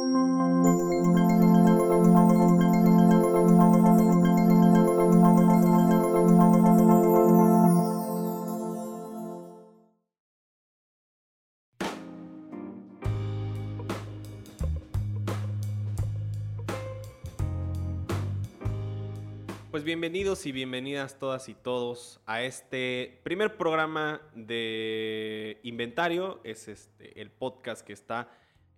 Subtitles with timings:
[0.00, 0.14] Pues
[19.84, 26.40] bienvenidos y bienvenidas todas y todos a este primer programa de Inventario.
[26.44, 28.30] Es este, el podcast que está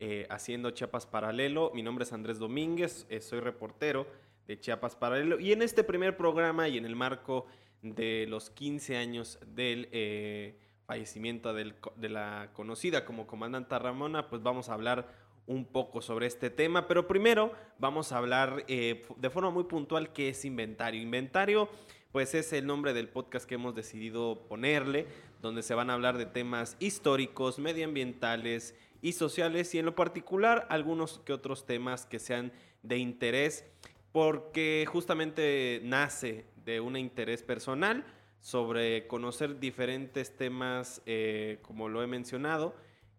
[0.05, 1.71] eh, haciendo Chiapas Paralelo.
[1.77, 4.05] Mi nombre es Andrés Domínguez, eh, soy reportero
[4.49, 5.39] de Chiapas Paralelo.
[5.39, 7.47] Y en este primer programa y en el marco
[7.83, 14.71] de los 15 años del eh, fallecimiento de la conocida como comandante Ramona, pues vamos
[14.71, 15.07] a hablar
[15.47, 20.31] un poco sobre este tema, pero primero vamos a hablar de forma muy puntual qué
[20.31, 21.01] es inventario.
[21.01, 21.69] Inventario,
[22.11, 25.07] pues es el nombre del podcast que hemos decidido ponerle,
[25.41, 30.67] donde se van a hablar de temas históricos, medioambientales y sociales, y en lo particular
[30.71, 32.53] algunos que otros temas que sean
[32.83, 33.67] de interés,
[34.13, 38.07] porque justamente nace de un interés personal
[38.41, 42.75] sobre conocer diferentes temas, eh, como lo he mencionado,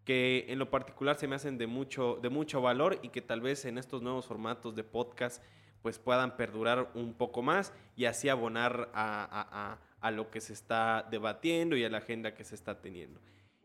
[0.05, 3.41] que en lo particular se me hacen de mucho, de mucho valor y que tal
[3.41, 5.41] vez en estos nuevos formatos de podcast
[5.81, 9.77] pues puedan perdurar un poco más y así abonar a,
[10.11, 13.19] lo que se está debatiendo y a la agenda que se está teniendo.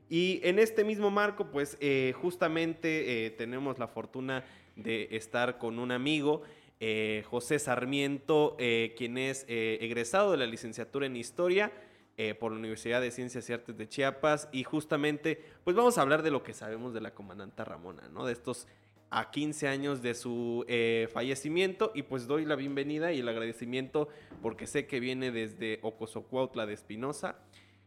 [0.08, 4.44] Y en este mismo marco, pues eh, justamente eh, tenemos la fortuna
[4.76, 6.42] de estar con un amigo,
[6.80, 11.72] eh, José Sarmiento, quien es egresado de la licenciatura en Historia
[12.20, 16.02] eh, por la Universidad de Ciencias y Artes de Chiapas y justamente pues vamos a
[16.02, 18.26] hablar de lo que sabemos de la comandante Ramona, ¿no?
[18.26, 18.66] De estos
[19.08, 24.08] a 15 años de su eh, fallecimiento y pues doy la bienvenida y el agradecimiento
[24.42, 27.36] porque sé que viene desde Ocosocuautla de Espinosa.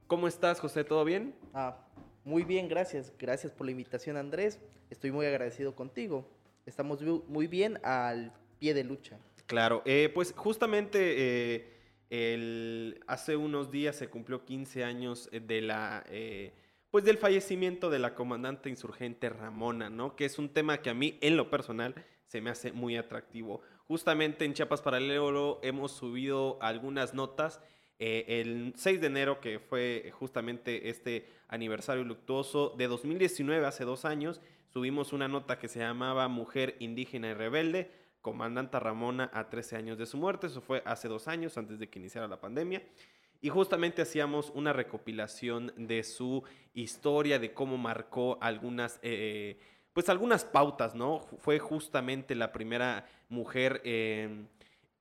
[0.08, 0.86] ¿Cómo estás, José?
[0.86, 1.36] ¿Todo bien?
[1.54, 1.78] Ah,
[2.24, 3.14] muy bien, gracias.
[3.18, 4.60] Gracias por la invitación, Andrés.
[4.90, 6.28] Estoy muy agradecido contigo.
[6.66, 9.18] Estamos muy bien al pie de lucha.
[9.48, 11.72] Claro, eh, pues justamente
[12.12, 16.54] el, hace unos días se cumplió 15 años eh, de la, eh,
[16.92, 20.18] pues del fallecimiento de la comandante insurgente Ramona, ¿no?
[20.18, 21.96] Que es un tema que a mí, en lo personal,
[22.28, 23.62] se me hace muy atractivo.
[23.88, 27.62] Justamente en Chiapas Paralelo hemos subido algunas notas.
[28.04, 34.06] Eh, el 6 de enero, que fue justamente este aniversario luctuoso de 2019, hace dos
[34.06, 37.92] años, subimos una nota que se llamaba Mujer Indígena y Rebelde
[38.22, 40.48] comandante Ramona a 13 años de su muerte.
[40.48, 42.82] Eso fue hace dos años, antes de que iniciara la pandemia.
[43.40, 49.60] Y justamente hacíamos una recopilación de su historia, de cómo marcó algunas, eh,
[49.94, 51.20] pues algunas pautas, ¿no?
[51.38, 54.46] Fue justamente la primera mujer eh,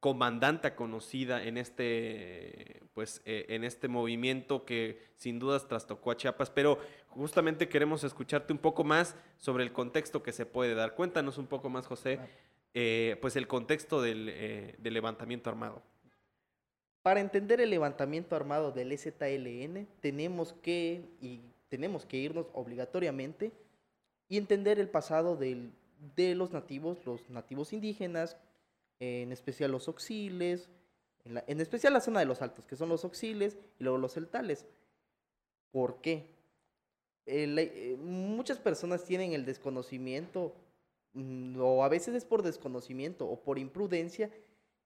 [0.00, 6.50] comandante conocida en este, pues, eh, en este movimiento que sin dudas trastocó a Chiapas.
[6.50, 6.78] Pero
[7.08, 10.94] justamente queremos escucharte un poco más sobre el contexto que se puede dar.
[10.94, 12.18] Cuéntanos un poco más, José.
[12.72, 15.82] Eh, pues el contexto eh, del, levantamiento armado.
[17.02, 23.52] Para entender el levantamiento armado del ZLN, tenemos que, y tenemos que irnos obligatoriamente
[24.28, 25.70] y entender el pasado de
[26.34, 28.36] los nativos, los nativos indígenas,
[29.00, 30.70] en especial los auxiles,
[31.24, 34.66] en, especial la zona de los altos, que son los auxiles y luego los celtales.
[35.72, 36.30] ¿Por qué?
[37.26, 40.54] Eh, muchas personas tienen el desconocimiento
[41.14, 44.30] Mm, o a veces es por desconocimiento o por imprudencia,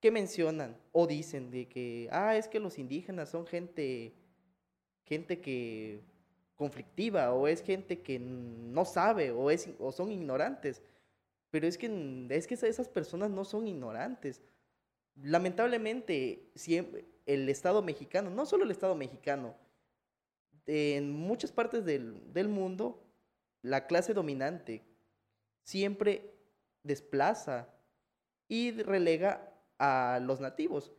[0.00, 4.14] que mencionan o dicen de que, ah, es que los indígenas son gente,
[5.04, 6.02] gente que
[6.56, 10.82] conflictiva o es gente que no sabe o, es, o son ignorantes.
[11.54, 14.42] Pero es que, es que esas personas no son ignorantes.
[15.14, 19.54] Lamentablemente, siempre, el Estado mexicano, no solo el Estado mexicano,
[20.66, 23.06] en muchas partes del, del mundo,
[23.62, 24.82] la clase dominante,
[25.62, 26.34] siempre
[26.82, 27.68] desplaza
[28.48, 30.90] y relega a los nativos.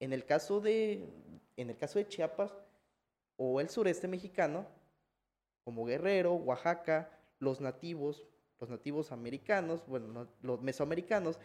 [0.00, 1.08] En el caso de,
[1.56, 2.52] en el caso de Chiapas
[3.36, 4.66] o el sureste mexicano,
[5.62, 8.26] como Guerrero, Oaxaca, los nativos,
[8.60, 11.38] los nativos americanos, bueno, los mesoamericanos,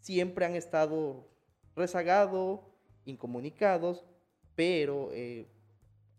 [0.00, 1.28] siempre han estado
[1.76, 2.60] rezagados,
[3.04, 4.04] incomunicados,
[4.54, 5.46] pero eh,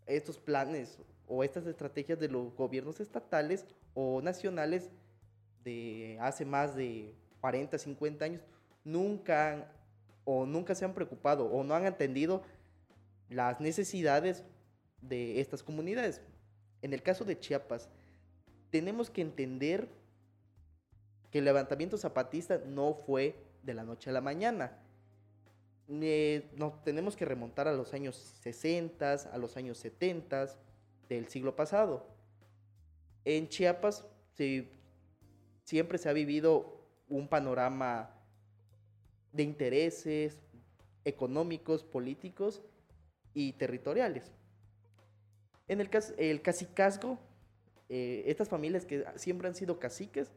[0.06, 4.90] estos planes o estas estrategias de los gobiernos estatales o nacionales
[5.64, 8.42] de hace más de 40, 50 años,
[8.84, 9.72] nunca
[10.24, 12.42] o nunca se han preocupado o no han entendido
[13.28, 14.44] las necesidades
[15.00, 16.20] de estas comunidades.
[16.82, 17.88] En el caso de Chiapas,
[18.70, 19.88] tenemos que entender
[21.36, 24.78] el levantamiento zapatista no fue de la noche a la mañana.
[25.88, 26.50] Eh,
[26.84, 30.48] tenemos que remontar a los años 60, a los años 70
[31.08, 32.06] del siglo pasado.
[33.24, 34.06] En Chiapas
[35.64, 38.10] siempre se ha vivido un panorama
[39.32, 40.38] de intereses
[41.04, 42.62] económicos, políticos
[43.34, 44.32] y territoriales.
[45.68, 47.18] En el, el cacicazgo,
[47.88, 50.32] eh, estas familias que siempre han sido caciques,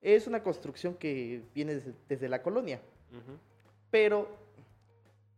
[0.00, 2.80] es una construcción que viene desde, desde la colonia.
[3.90, 4.28] Pero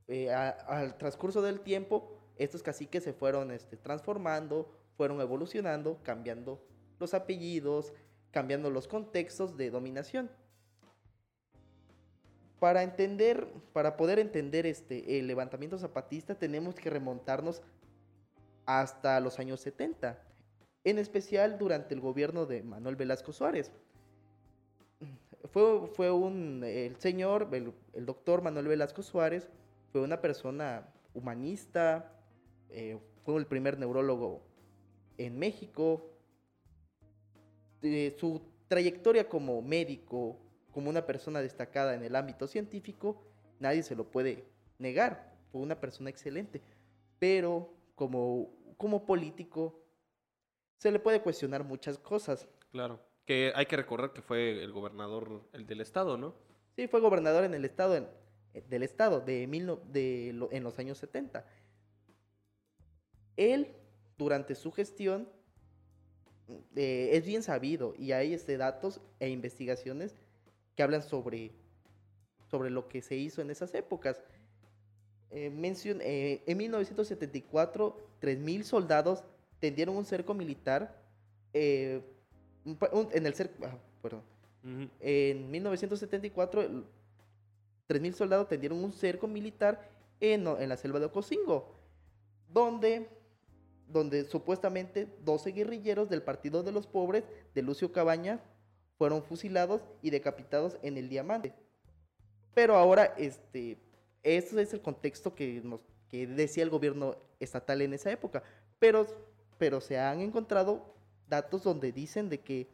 [0.08, 6.60] eh, a, al transcurso del tiempo, estos caciques se fueron este, transformando, fueron evolucionando, cambiando
[6.98, 7.92] los apellidos,
[8.30, 10.30] cambiando los contextos de dominación.
[12.58, 17.62] Para entender, para poder entender este, el levantamiento zapatista, tenemos que remontarnos
[18.66, 20.22] hasta los años 70,
[20.84, 23.72] en especial durante el gobierno de Manuel Velasco Suárez.
[25.44, 29.48] Fue, fue un, el señor, el, doctor Manuel Velasco Suárez,
[29.90, 32.12] fue una persona humanista,
[32.68, 34.42] eh, fue el primer neurólogo
[35.18, 36.06] en México.
[37.80, 40.38] De su trayectoria como médico,
[40.70, 43.22] como una persona destacada en el ámbito científico,
[43.58, 44.44] nadie se lo puede
[44.78, 45.34] negar.
[45.50, 46.62] Fue una persona excelente.
[47.18, 49.82] Pero como, como político,
[50.78, 52.48] se le puede cuestionar muchas cosas.
[52.70, 53.00] Claro.
[53.26, 56.34] Que hay que recordar que fue el gobernador el del estado, ¿no?
[56.76, 58.08] Sí, fue gobernador en el estado, en,
[58.68, 61.46] del estado de, mil, no- de en los años 70.
[63.36, 63.68] Él,
[64.18, 65.28] durante su gestión,
[66.76, 70.16] eh, es bien sabido y hay este, datos e investigaciones
[70.74, 71.52] que hablan sobre,
[72.50, 74.20] sobre lo que se hizo en esas épocas.
[75.30, 79.22] Eh, mencion- eh, en 1974, 3.000 soldados
[79.60, 81.00] tendieron un cerco militar
[81.52, 82.02] eh,
[82.92, 83.64] un en el cerco...
[83.64, 84.22] ah, perdón.
[85.00, 86.84] En 1974, el-
[87.88, 89.88] 3.000 soldados tendieron un cerco militar
[90.20, 91.74] en, en la selva de Ocosingo,
[92.48, 93.08] donde,
[93.88, 97.24] donde supuestamente 12 guerrilleros del Partido de los Pobres
[97.54, 98.40] de Lucio Cabaña
[98.96, 101.54] fueron fusilados y decapitados en el Diamante.
[102.54, 103.78] Pero ahora, este,
[104.22, 108.42] ese es el contexto que, nos, que decía el gobierno estatal en esa época.
[108.78, 109.06] Pero,
[109.58, 110.94] pero se han encontrado
[111.30, 112.68] datos donde dicen de que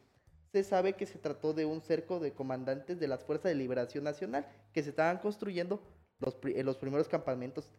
[0.51, 4.03] se sabe que se trató de un cerco de comandantes de las Fuerzas de Liberación
[4.03, 5.79] Nacional que se estaban construyendo
[6.19, 7.69] los, pri- en los primeros campamentos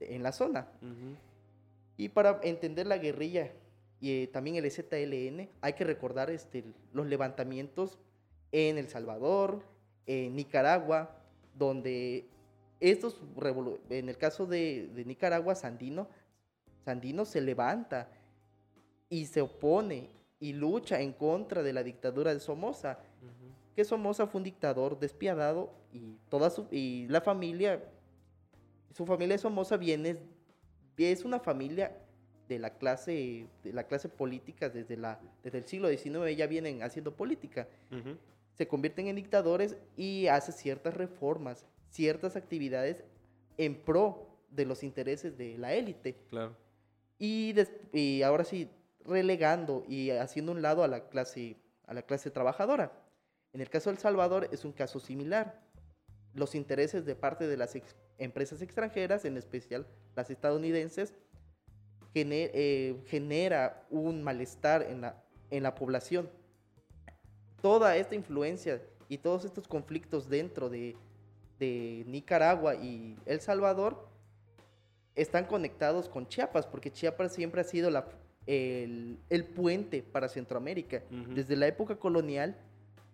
[0.00, 0.66] en la zona.
[1.96, 3.52] Y para entender la guerrilla
[4.00, 7.98] y eh, también el ZLN, hay que recordar este, los levantamientos
[8.52, 9.62] en El Salvador,
[10.06, 11.16] en Nicaragua,
[11.54, 12.26] donde
[12.80, 13.20] estos,
[13.90, 16.08] en el caso de, de Nicaragua, Sandino,
[16.84, 18.08] Sandino se levanta
[19.08, 20.10] y se opone
[20.40, 23.52] y lucha en contra de la dictadura de Somoza Ujú.
[23.76, 27.82] que Somoza fue un dictador despiadado y toda su y la familia
[28.92, 30.16] su familia de Somoza viene
[30.96, 31.96] es una familia
[32.48, 36.82] de la clase de la clase política desde la desde el siglo XIX ya vienen
[36.82, 38.16] haciendo política Ujú.
[38.54, 43.02] se convierten en dictadores y hace ciertas reformas ciertas actividades
[43.56, 46.54] en pro de los intereses de la élite Claro.
[47.18, 47.54] y,
[47.92, 48.68] y ahora sí
[49.04, 51.56] relegando y haciendo un lado a la clase
[51.86, 52.92] a la clase trabajadora.
[53.52, 55.60] En el caso de El Salvador es un caso similar.
[56.32, 57.76] Los intereses de parte de las
[58.18, 59.86] empresas extranjeras, en especial
[60.16, 61.14] las estadounidenses,
[62.14, 66.30] gene- eh, genera un malestar en la, en la población.
[67.60, 70.96] Toda esta influencia y todos estos conflictos dentro de,
[71.58, 74.08] de Nicaragua y El Salvador
[75.14, 78.06] están conectados con Chiapas, porque Chiapas siempre ha sido la,
[78.46, 81.02] el, el puente para Centroamérica.
[81.10, 82.56] Desde la época colonial,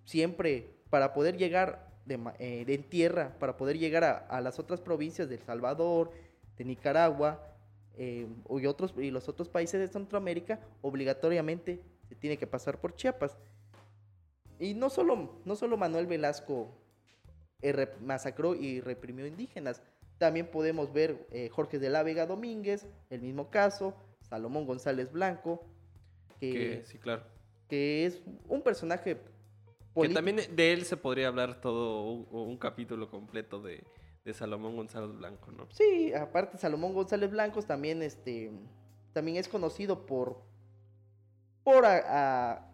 [0.04, 4.80] siempre para poder llegar de, eh, en tierra, para poder llegar a, a las otras
[4.80, 6.10] provincias de El Salvador,
[6.56, 7.46] de Nicaragua
[7.96, 12.94] eh, y, otros, y los otros países de Centroamérica, obligatoriamente se tiene que pasar por
[12.94, 13.37] Chiapas.
[14.58, 16.68] Y no solo, no solo Manuel Velasco
[17.62, 19.80] eh, masacró y reprimió indígenas,
[20.18, 23.94] también podemos ver Jorge de la Vega Domínguez, el mismo caso,
[24.30, 25.66] Salomón González Blanco,
[26.38, 27.22] Que, que, sí, claro.
[27.68, 29.20] que es un personaje
[29.94, 33.84] Que también de él se podría hablar todo un, un capítulo completo de,
[34.25, 35.66] de Salomón González Blanco, ¿no?
[35.70, 38.50] Sí, aparte Salomón González Blancos también, este,
[39.12, 40.40] también es conocido por,
[41.64, 42.04] por, a-
[42.54, 42.70] a-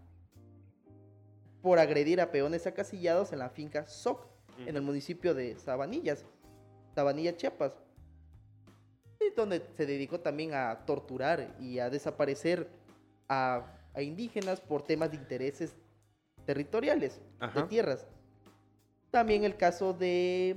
[1.62, 4.26] por agredir a peones acasillados en la finca Soc,
[4.66, 6.24] en el municipio de Sabanillas,
[6.94, 7.76] Sabanilla, Chiapas.
[9.36, 12.68] Donde se dedicó también a torturar y a desaparecer
[13.28, 15.74] a, a indígenas por temas de intereses
[16.46, 17.20] territoriales,
[17.54, 18.06] de tierras.
[19.10, 20.56] También el caso de,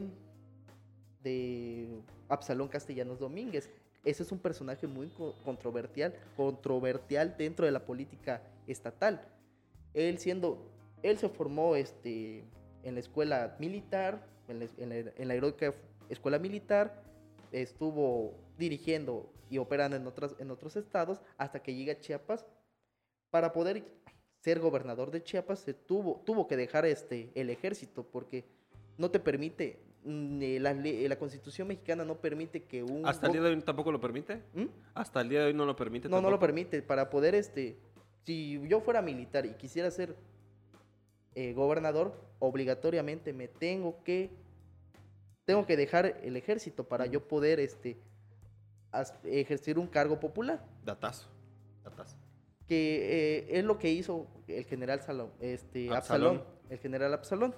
[1.23, 1.87] de
[2.27, 3.69] Absalón Castellanos Domínguez.
[4.05, 9.21] Ese es un personaje muy co- controversial, controversial dentro de la política estatal.
[9.93, 10.57] Él siendo,
[11.03, 12.45] él se formó este,
[12.83, 15.73] en la escuela militar, en la, en la- en la heroica
[16.07, 17.03] escuela militar,
[17.51, 22.45] estuvo dirigiendo y operando en, otras, en otros estados hasta que llega a Chiapas.
[23.29, 23.83] Para poder
[24.39, 28.45] ser gobernador de Chiapas se tuvo, tuvo que dejar este, el ejército porque
[28.97, 33.05] no te permite, mm, eh, la, la constitución mexicana no permite que un...
[33.05, 34.43] ¿Hasta el día de hoy tampoco lo permite?
[34.53, 34.65] ¿Mm?
[34.93, 36.81] Hasta el día de hoy no lo permite No, no lo permite.
[36.81, 37.77] Para poder, este,
[38.25, 40.15] si yo fuera militar y quisiera ser
[41.35, 44.31] eh, gobernador, obligatoriamente me tengo que,
[45.49, 47.97] tengo que dejar el ejército para yo poder, este,
[49.23, 50.63] ejercer un cargo popular.
[50.85, 51.27] Datazo.
[51.83, 52.17] Datazo.
[52.67, 56.35] Que eh, es lo que hizo el general Salón, este, Absalón.
[56.37, 57.55] Absalón, el general Absalón.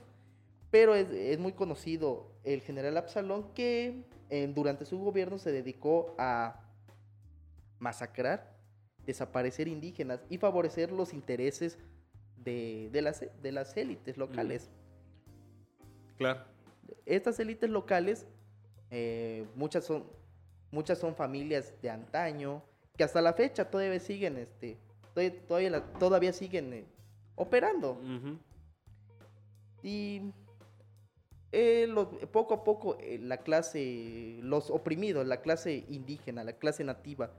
[0.70, 6.16] Pero es, es muy conocido el general Absalón que eh, durante su gobierno se dedicó
[6.18, 6.64] a
[7.80, 8.56] masacrar,
[9.06, 11.78] desaparecer indígenas y favorecer los intereses
[12.38, 14.72] de, de las, de las élites locales.
[16.16, 16.51] Claro.
[17.06, 18.26] Estas élites locales,
[18.90, 20.06] eh, muchas, son,
[20.72, 22.62] muchas son familias de antaño,
[22.98, 24.78] que hasta la fecha todavía siguen, este,
[26.00, 26.86] todavía, siguen eh,
[27.36, 28.00] operando.
[29.84, 30.22] Y
[31.52, 36.84] eh, lo- poco a poco eh, la clase, los oprimidos, la clase indígena, la clase
[36.84, 37.32] nativa,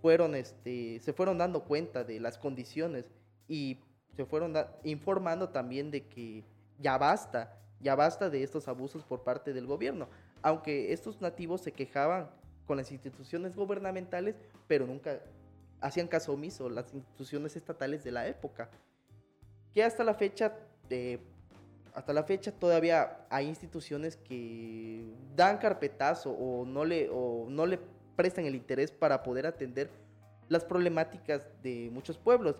[0.00, 3.10] fueron, este, se fueron dando cuenta de las condiciones
[3.48, 3.78] y
[4.16, 4.54] se fueron
[4.84, 6.44] informando también de que
[6.78, 10.08] ya basta, ya basta de estos abusos por parte del gobierno.
[10.40, 12.30] Aunque estos nativos se quejaban
[12.66, 14.36] con las instituciones gubernamentales,
[14.68, 15.20] pero nunca
[15.80, 18.70] hacían caso omiso las instituciones estatales de la época.
[19.74, 20.54] Que hasta la fecha,
[20.90, 21.18] eh,
[21.94, 27.80] hasta la fecha todavía hay instituciones que dan carpetazo o no le, o no le
[28.14, 29.90] prestan el interés para poder atender
[30.48, 32.56] las problemáticas de muchos pueblos.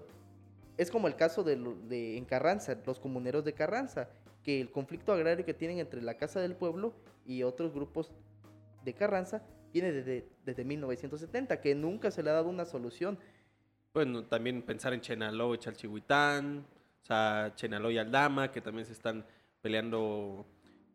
[0.78, 1.56] Es como el caso de,
[1.88, 4.08] de en Carranza, los comuneros de Carranza,
[4.42, 6.94] que el conflicto agrario que tienen entre la Casa del Pueblo
[7.26, 8.10] y otros grupos
[8.84, 13.18] de Carranza viene desde, desde 1970, que nunca se le ha dado una solución.
[13.94, 16.66] Bueno, también pensar en Chenaló y Chalchihuitán,
[17.02, 19.24] o sea, Chenaló y Aldama, que también se están
[19.60, 20.44] peleando,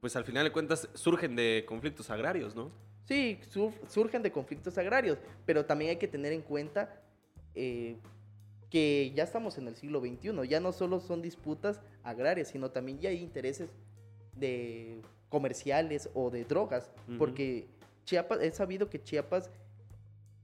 [0.01, 2.71] pues al final de cuentas surgen de conflictos agrarios, ¿no?
[3.05, 7.01] Sí, sur- surgen de conflictos agrarios, pero también hay que tener en cuenta
[7.55, 7.95] eh,
[8.69, 12.99] que ya estamos en el siglo XXI, ya no solo son disputas agrarias, sino también
[12.99, 13.69] ya hay intereses
[14.33, 17.67] de comerciales o de drogas, porque
[18.05, 19.49] Chiapas, he sabido que Chiapas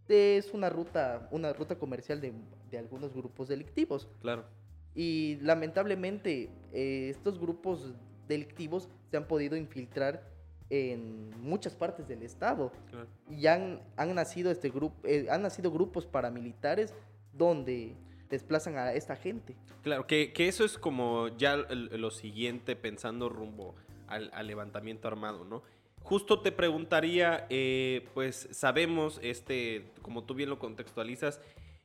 [0.10, 2.34] es una ruta, una ruta comercial de,
[2.70, 4.08] de algunos grupos delictivos.
[4.22, 4.43] Claro.
[4.93, 7.93] Y lamentablemente eh, estos grupos
[8.27, 10.22] delictivos se han podido infiltrar
[10.70, 13.08] en muchas partes del estado claro.
[13.29, 14.96] y han, han nacido este grupo
[15.29, 16.93] han nacido grupos paramilitares
[17.34, 17.96] donde
[18.33, 19.55] desplazan a esta gente.
[19.81, 23.75] Claro, que, que eso es como ya lo siguiente pensando rumbo
[24.07, 25.63] al, al levantamiento armado, ¿no?
[26.03, 31.39] Justo te preguntaría, eh, pues sabemos, este, como tú bien lo contextualizas,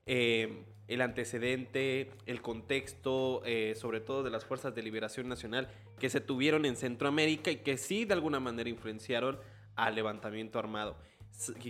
[0.07, 5.69] eh, el antecedente, el contexto, eh, sobre todo de las fuerzas de liberación nacional
[6.01, 9.39] que se tuvieron en Centroamérica y que sí de alguna manera influenciaron
[9.77, 10.97] al levantamiento armado.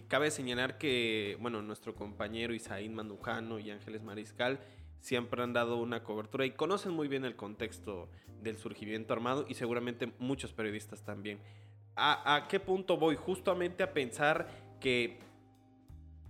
[0.09, 4.61] Cabe señalar que, bueno, nuestro compañero Isaín Mandujano y Ángeles Mariscal
[5.01, 8.09] siempre han dado una cobertura y conocen muy bien el contexto
[8.43, 11.39] del surgimiento armado y seguramente muchos periodistas también.
[11.97, 13.17] ¿A, a qué punto voy?
[13.17, 14.49] Justamente a pensar
[14.81, 15.19] que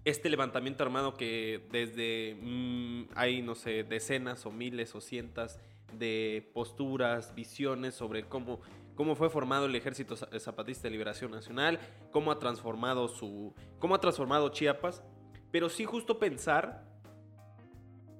[0.04, 5.58] este levantamiento armado que desde mm, hay, no sé, decenas o miles o cientos
[5.92, 8.60] de posturas, visiones sobre cómo,
[8.98, 11.78] cómo fue formado el Ejército Za- Zapatista de Liberación Nacional,
[12.10, 15.04] cómo ha transformado su, cómo ha transformado Chiapas,
[15.52, 16.84] pero sí justo pensar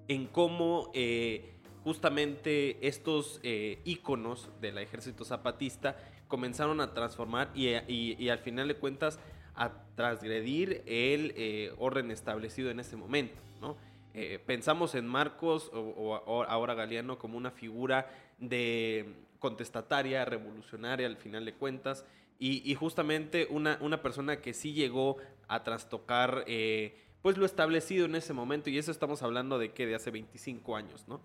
[0.07, 5.97] en cómo eh, justamente estos eh, íconos del ejército zapatista
[6.29, 9.19] comenzaron a transformar y, al final de cuentas
[9.57, 13.77] a transgredir el eh, orden establecido en ese momento, ¿no?
[14.15, 15.81] Eh, pensamos en Marcos o-
[16.25, 18.09] o ahora Galeano como una figura
[18.39, 22.05] de contestataria, revolucionaria al final de cuentas
[22.39, 25.17] y, justamente una, una persona que sí llegó
[25.49, 29.87] a trastocar eh, pues lo establecido en ese momento y eso estamos hablando de que
[29.87, 31.21] de hace 25 años, ¿no?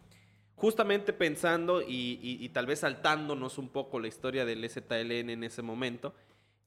[0.56, 6.16] Justamente pensando y, tal vez saltándonos un poco la historia del ZLN en ese momento,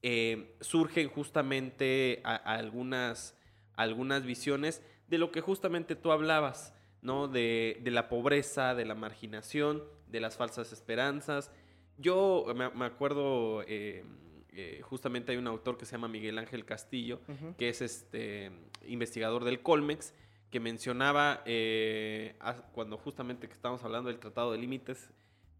[0.02, 3.34] eh, surgen justamente algunas,
[3.74, 7.26] algunas visiones de lo que justamente tú hablabas, ¿no?
[7.26, 11.50] De, de la pobreza, de la marginación, de las falsas esperanzas.
[11.98, 14.04] Yo me, me acuerdo, eh,
[14.52, 17.20] eh, justamente hay un autor que se llama Miguel Ángel Castillo,
[17.56, 18.50] que es este
[18.86, 20.14] investigador del Colmex,
[20.50, 22.36] que mencionaba eh,
[22.72, 25.10] cuando justamente que estábamos hablando del Tratado de Límites,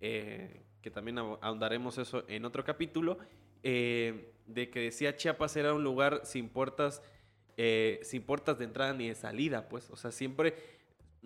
[0.01, 3.19] que también ahondaremos eso en otro capítulo,
[3.63, 7.03] de que decía Chiapas era un lugar sin puertas,
[8.03, 10.76] sin puertas de entrada ni de salida, pues, o sea, siempre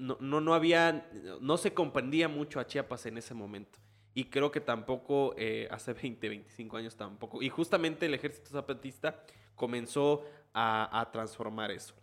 [0.00, 1.06] no, no, no había,
[1.40, 3.78] no se comprendía mucho a Chiapas en ese momento.
[4.14, 7.42] Y creo que tampoco eh, hace 20, 25 años tampoco.
[7.42, 9.22] Y justamente el ejército zapatista
[9.54, 11.94] comenzó a, transformar eso.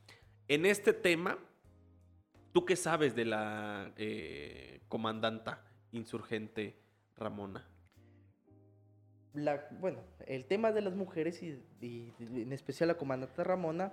[0.48, 1.38] En este tema,
[2.54, 6.78] ¿tú qué sabes de la eh, comandanta insurgente
[7.18, 7.68] Ramona?
[9.34, 11.62] La, bueno, el tema de las mujeres y,
[12.20, 13.92] en especial la comandante Ramona,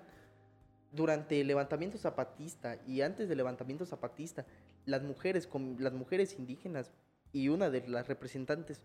[0.94, 4.46] durante el levantamiento zapatista y antes del levantamiento zapatista,
[4.86, 5.48] las mujeres,
[5.78, 6.92] las mujeres indígenas
[7.32, 8.80] y una de las representantes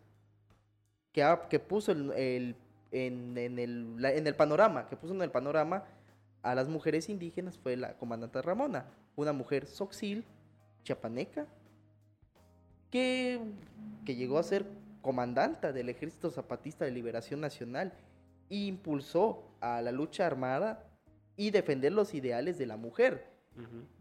[1.12, 2.56] que, que puso el,
[2.92, 3.60] en, el,
[4.04, 5.86] en el panorama, que puso en el panorama
[6.42, 8.86] a las mujeres indígenas fue la comandante Ramona,
[9.16, 10.26] una mujer soxil,
[10.84, 11.46] chiapaneca,
[12.90, 13.40] que,
[14.06, 14.66] que llegó a ser
[15.02, 17.94] comandante del Ejército Zapatista de Liberación Nacional
[18.50, 20.89] e impulsó a la lucha armada
[21.40, 23.26] y defender los ideales de la mujer.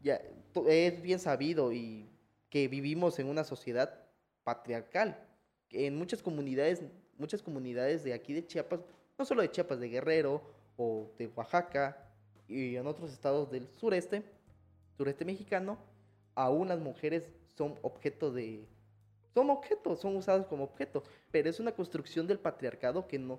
[0.02, 0.20] ya,
[0.66, 2.10] es bien sabido y
[2.50, 3.94] que vivimos en una sociedad
[4.42, 5.24] patriarcal.
[5.70, 6.82] En muchas comunidades,
[7.16, 8.80] muchas comunidades de aquí de Chiapas,
[9.16, 10.42] no solo de Chiapas, de Guerrero
[10.76, 12.10] o de Oaxaca
[12.48, 14.24] y en otros estados del sureste,
[14.96, 15.78] sureste mexicano,
[16.34, 18.66] aún las mujeres son objeto de...
[19.32, 23.38] Son objetos, son usadas como objeto, pero es una construcción del patriarcado que no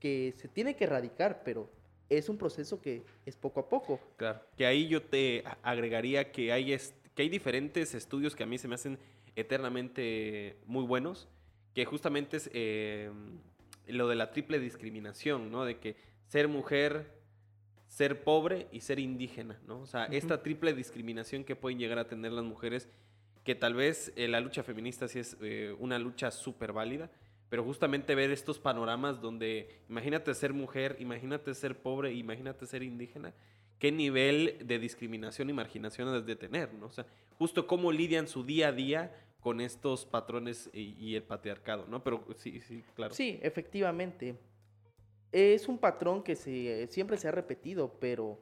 [0.00, 1.68] que se tiene que erradicar, pero
[2.08, 4.00] es un proceso que es poco a poco.
[4.16, 6.76] Claro, que ahí yo te agregaría que hay,
[7.14, 8.98] que hay diferentes estudios que a mí se me hacen
[9.36, 11.28] eternamente muy buenos,
[11.74, 13.10] que justamente es eh,
[13.86, 15.64] lo de la triple discriminación, ¿no?
[15.64, 15.96] De que
[16.26, 17.12] ser mujer,
[17.88, 19.80] ser pobre y ser indígena, ¿no?
[19.80, 22.88] O sea, esta triple discriminación que pueden llegar a tener las mujeres,
[23.44, 27.10] que tal vez eh, la lucha feminista sí es eh, una lucha súper válida,
[27.48, 33.32] pero justamente ver estos panoramas donde imagínate ser mujer, imagínate ser pobre, imagínate ser indígena,
[33.78, 36.86] qué nivel de discriminación y marginación has de tener, ¿no?
[36.86, 37.06] O sea,
[37.38, 42.02] justo cómo lidian su día a día con estos patrones y, el patriarcado, ¿no?
[42.02, 43.14] Pero sí, sí, claro.
[43.14, 44.36] Sí, efectivamente.
[45.30, 48.38] Es un patrón que se, siempre se ha repetido, pero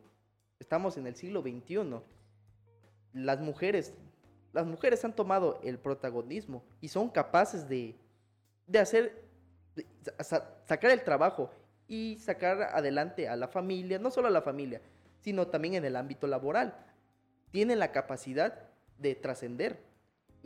[0.58, 2.00] estamos en el siglo XXI.
[3.12, 3.94] Las mujeres,
[4.52, 7.96] las mujeres han tomado el protagonismo y son capaces de,
[8.66, 9.22] de hacer,
[10.64, 11.50] sacar el trabajo
[11.88, 14.80] y sacar adelante a la familia, no solo a la familia,
[15.20, 16.74] sino también en el ámbito laboral.
[17.50, 19.78] Tienen la capacidad de trascender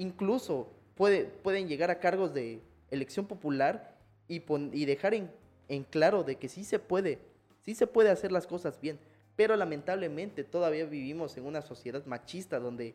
[0.00, 3.96] incluso puede, pueden llegar a cargos de elección popular
[4.28, 5.30] y, y dejar en,
[5.68, 7.18] en, claro de que sí se puede,
[7.60, 8.98] sí se puede hacer las cosas bien.
[9.36, 12.94] Pero lamentablemente todavía vivimos en una sociedad machista donde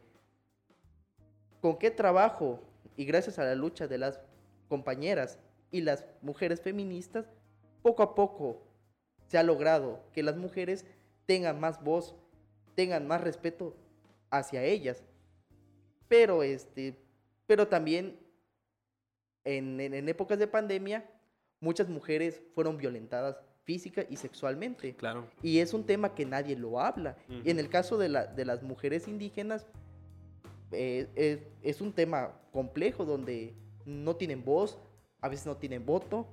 [1.61, 2.59] con qué trabajo
[2.97, 4.19] y gracias a la lucha de las
[4.67, 5.39] compañeras
[5.71, 7.25] y las mujeres feministas,
[7.81, 8.63] poco a poco
[9.27, 10.85] se ha logrado que las mujeres
[11.25, 12.15] tengan más voz,
[12.75, 13.75] tengan más respeto
[14.29, 15.03] hacia ellas.
[16.07, 16.95] Pero, este,
[17.47, 18.19] pero también
[19.43, 21.09] en, épocas de pandemia,
[21.59, 24.95] muchas mujeres fueron violentadas física y sexualmente.
[24.95, 25.27] Claro.
[25.41, 27.17] Y es un tema que nadie lo habla.
[27.43, 29.65] Y en el caso de, la, de las mujeres indígenas,
[30.71, 33.53] eh, es, un tema complejo donde
[33.85, 34.77] no tienen voz,
[35.21, 36.27] a veces no tienen voto,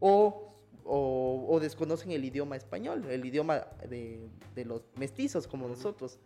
[0.00, 0.52] o,
[0.84, 6.18] o, desconocen el idioma español, el idioma de, de los mestizos como nosotros,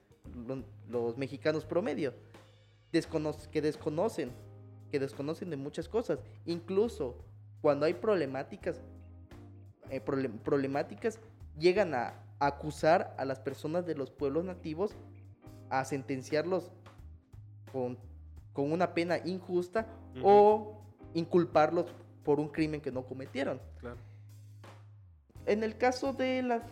[0.89, 2.13] los mexicanos promedio
[2.93, 4.31] que desconocen,
[4.91, 6.19] que desconocen de muchas cosas.
[6.47, 7.17] Incluso
[7.61, 8.81] cuando hay problemáticas,
[9.91, 11.19] eh, problemáticas,
[11.59, 14.93] llegan a acusar a las personas de los pueblos nativos,
[15.69, 16.71] a sentenciarlos
[17.73, 17.99] con,
[18.57, 19.87] una pena injusta
[20.23, 20.83] o
[21.15, 21.87] inculparlos
[22.25, 23.61] por un crimen que no cometieron.
[25.47, 26.63] En el caso de las,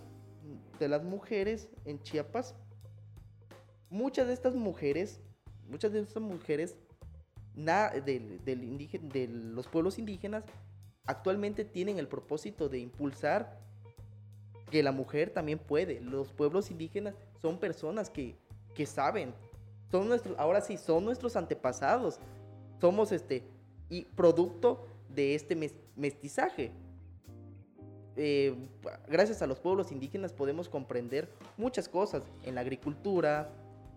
[0.79, 2.55] de las mujeres en Chiapas,
[3.91, 5.21] muchas de estas mujeres
[5.69, 6.77] muchas de estas mujeres
[7.55, 10.45] de los pueblos indígenas
[11.07, 13.59] actualmente tienen el propósito de impulsar
[14.71, 16.01] que la mujer también puede.
[16.01, 18.37] Los pueblos indígenas son personas que,
[18.75, 19.35] que saben.
[19.91, 22.19] Son nuestros, ahora sí, son nuestros antepasados.
[22.81, 23.45] Somos este,
[23.89, 25.57] y producto de este
[25.97, 26.73] mestizaje.
[28.17, 28.55] Eh,
[29.09, 33.51] gracias a los pueblos indígenas podemos comprender muchas cosas en la agricultura,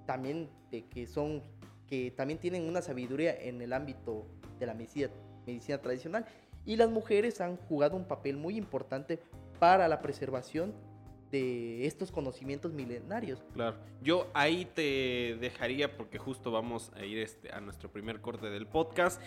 [0.05, 1.41] también de que son
[1.87, 4.25] que también tienen una sabiduría en el ámbito
[4.59, 5.09] de la medicina,
[5.45, 6.25] medicina tradicional.
[6.65, 9.19] Y las mujeres han jugado un papel muy importante
[9.59, 10.73] para la preservación
[11.31, 13.41] de estos conocimientos milenarios.
[13.53, 18.49] Claro, yo ahí te dejaría porque justo vamos a ir este, a nuestro primer corte
[18.49, 19.21] del podcast.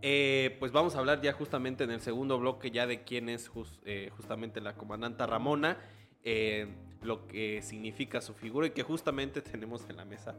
[0.00, 3.50] Eh, pues vamos a hablar ya justamente en el segundo bloque ya de quién es
[3.84, 5.76] eh, justamente la comandanta Ramona,
[6.22, 6.68] eh,
[7.02, 10.36] lo que significa su figura y que justamente tenemos en la mesa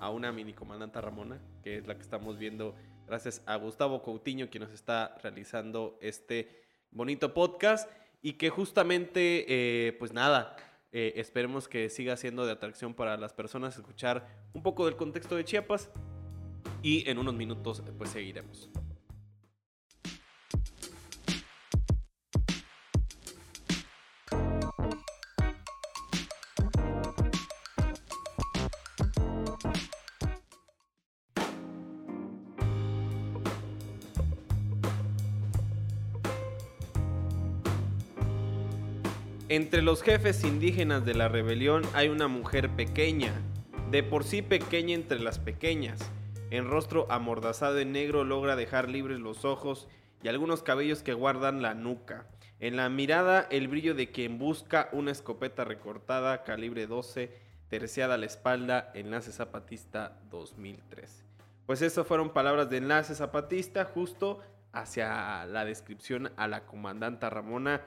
[0.00, 2.74] a una mini comandanta Ramona, que es la que estamos viendo
[3.06, 7.88] gracias a Gustavo Coutinho, quien nos está realizando este bonito podcast
[8.22, 10.56] y que justamente, pues nada,
[10.92, 15.44] esperemos que siga siendo de atracción para las personas escuchar un poco del contexto de
[15.44, 15.90] Chiapas
[16.82, 18.70] y en unos minutos pues seguiremos.
[39.48, 43.32] Entre los jefes indígenas de la rebelión hay una mujer pequeña,
[43.92, 46.00] de por sí pequeña entre las pequeñas.
[46.50, 49.86] En rostro amordazado en negro logra dejar libres los ojos
[50.20, 52.26] y algunos cabellos que guardan la nuca.
[52.58, 57.32] En la mirada el brillo de quien busca una escopeta recortada calibre 12,
[57.68, 61.24] terciada a la espalda, enlace zapatista 2003.
[61.66, 64.40] Pues esas fueron palabras de enlace zapatista justo
[64.72, 67.82] hacia la descripción a la comandanta Ramona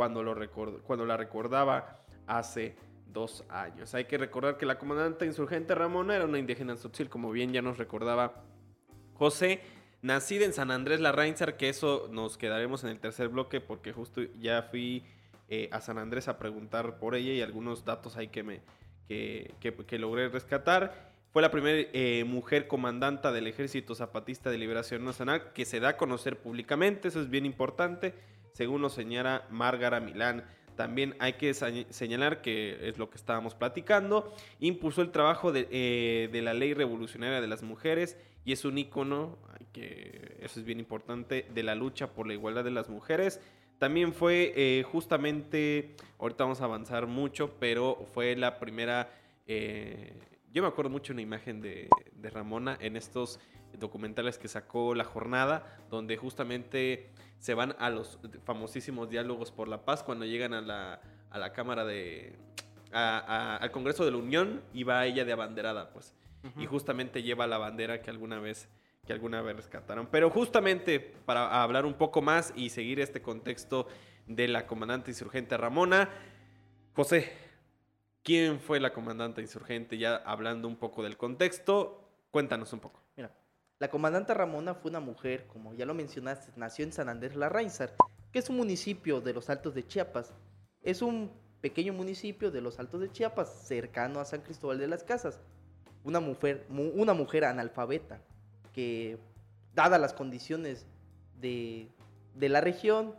[0.00, 0.34] cuando, lo
[0.84, 2.74] cuando la recordaba hace
[3.12, 3.94] dos años.
[3.94, 7.60] Hay que recordar que la comandante insurgente Ramona era una indígena sotzil, como bien ya
[7.60, 8.42] nos recordaba
[9.12, 9.60] José,
[10.00, 13.92] nacida en San Andrés La Reinsar, que eso nos quedaremos en el tercer bloque porque
[13.92, 15.04] justo ya fui
[15.50, 18.62] eh, a San Andrés a preguntar por ella y algunos datos ahí que, me,
[19.06, 21.10] que, que, logré rescatar.
[21.30, 25.90] Fue la primera eh, mujer comandanta del Ejército Zapatista de Liberación Nacional que se da
[25.90, 28.14] a conocer públicamente, eso es bien importante
[28.52, 30.44] según lo señala Márgara Milán.
[30.76, 34.32] También hay que señalar que es lo que estábamos platicando.
[34.60, 39.38] Impulsó el trabajo eh, de, la ley revolucionaria de las mujeres y es un ícono,
[39.72, 43.40] que eso es bien importante, de la lucha por la igualdad de las mujeres.
[43.78, 49.10] También fue eh, justamente, ahorita vamos a avanzar mucho, pero fue la primera,
[49.46, 50.14] eh,
[50.52, 53.38] yo me acuerdo mucho una imagen de, de Ramona en estos
[53.78, 59.84] documentales que sacó La Jornada, donde justamente se van a los famosísimos diálogos por la
[59.84, 62.36] paz cuando llegan a la, a la Cámara de...
[62.92, 66.14] al Congreso de la Unión y va ella de abanderada, pues.
[66.56, 68.68] Y justamente lleva la bandera que alguna vez
[69.06, 70.06] que alguna vez rescataron.
[70.06, 73.86] Pero justamente para hablar un poco más y seguir este contexto
[74.26, 76.10] de la comandante insurgente Ramona,
[76.94, 77.32] José,
[78.22, 79.98] ¿quién fue la comandante insurgente?
[79.98, 82.99] Ya hablando un poco del contexto, cuéntanos un poco.
[83.80, 87.46] La comandante Ramona fue una mujer, como ya lo mencionaste, nació en San Andrés La
[87.46, 87.94] Larrainzar,
[88.30, 90.34] que es un municipio de los Altos de Chiapas.
[90.82, 95.02] Es un pequeño municipio de los Altos de Chiapas, cercano a San Cristóbal de las
[95.02, 95.40] Casas.
[96.04, 98.20] Una mujer, una mujer analfabeta,
[98.74, 99.18] que,
[99.74, 100.86] dadas las condiciones
[101.40, 101.88] de,
[102.38, 103.14] la región,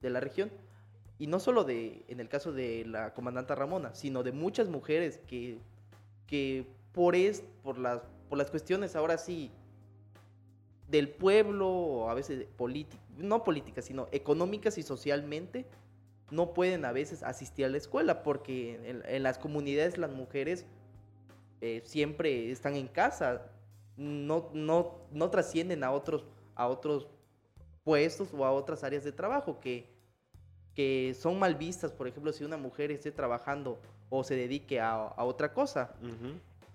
[0.00, 0.50] de la región,
[1.18, 5.20] y no solo de, en el caso de la comandante Ramona, sino de muchas mujeres
[5.26, 5.58] que,
[6.26, 8.00] que por, es, por, las,
[8.30, 9.52] por las cuestiones ahora sí
[10.92, 12.46] del pueblo, o a veces
[13.16, 15.66] no políticas, sino económicas y socialmente,
[16.30, 20.66] no pueden a veces asistir a la escuela, porque en, las comunidades las mujeres
[21.62, 23.50] eh, siempre están en casa,
[23.96, 26.24] no, no, no trascienden a otros,
[26.54, 27.08] a otros
[27.84, 29.88] puestos o a otras áreas de trabajo que,
[30.74, 35.14] que son mal vistas, por ejemplo, si una mujer esté trabajando o se dedique a,
[35.16, 35.94] otra cosa,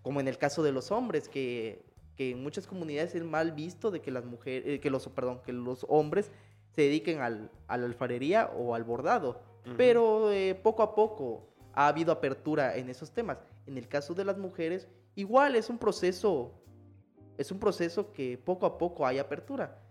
[0.02, 1.87] como en el caso de los hombres, que
[2.18, 5.40] que en muchas comunidades es mal visto de que las mujeres, eh, que los, perdón,
[5.46, 6.32] que los hombres
[6.76, 9.40] se dediquen al, a la alfarería o al bordado.
[9.76, 13.38] Pero eh, poco a poco ha habido apertura en esos temas.
[13.66, 16.54] En el caso de las mujeres, igual es un proceso,
[17.38, 19.84] es un proceso que poco a poco hay apertura.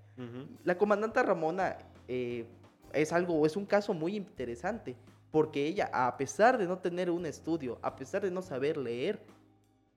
[0.65, 1.77] La comandante Ramona
[2.09, 2.47] eh,
[2.95, 4.97] es algo, es un caso muy interesante,
[5.31, 9.21] porque ella, a pesar de no tener un estudio, a pesar de no saber leer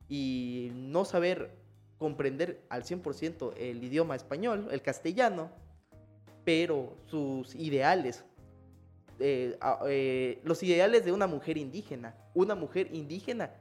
[0.10, 1.56] y no saber
[2.00, 5.52] comprender al 100% el idioma español, el castellano,
[6.46, 8.24] pero sus ideales,
[9.20, 13.52] eh, eh, los ideales de una mujer indígena, una mujer indígena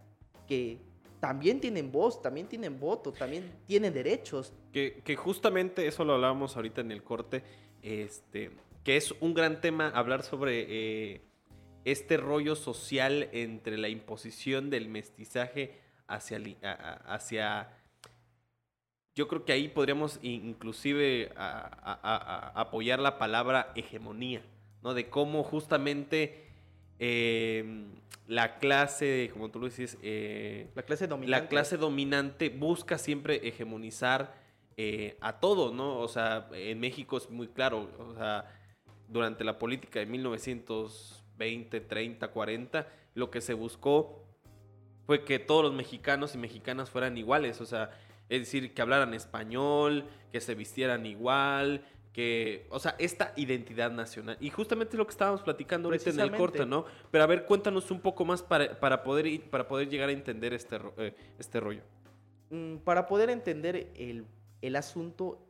[0.47, 0.79] que
[1.21, 4.55] también tienen voz, también tienen voto, también tienen derechos.
[4.73, 7.43] Que, justamente eso lo hablábamos ahorita en el corte,
[7.83, 8.53] este,
[8.85, 11.23] que es un gran tema hablar sobre eh,
[11.85, 16.41] este rollo social entre la imposición del mestizaje hacia,
[17.05, 17.78] hacia
[19.19, 24.43] yo creo que ahí podríamos inclusive apoyar la palabra hegemonía,
[24.81, 24.95] ¿no?
[24.95, 26.47] De cómo justamente
[27.01, 27.89] em,
[28.29, 33.41] la clase, como tú lo dices, eh, la clase dominante, la clase dominante busca siempre
[33.49, 34.37] hegemonizar
[34.77, 35.99] eh, a todo, ¿no?
[35.99, 38.45] O sea, en México es muy claro, o sea,
[39.09, 44.25] durante la política de 1920, 30, 40, lo que se buscó
[45.07, 47.91] fue que todos los mexicanos y mexicanas fueran iguales, o sea,
[48.29, 54.37] es decir, que hablaran español, que se vistieran igual, que, o sea, esta identidad nacional.
[54.41, 56.85] Y justamente lo que estábamos platicando ahorita en el corte, ¿no?
[57.11, 60.53] Pero a ver, cuéntanos un poco más para, para poder, para poder llegar a entender
[60.53, 61.83] este, eh, este rollo.
[62.51, 64.27] Mm, para poder entender el,
[64.63, 65.47] el asunto,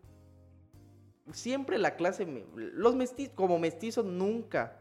[1.32, 4.80] siempre la clase, los mestizos, como mestizos nunca,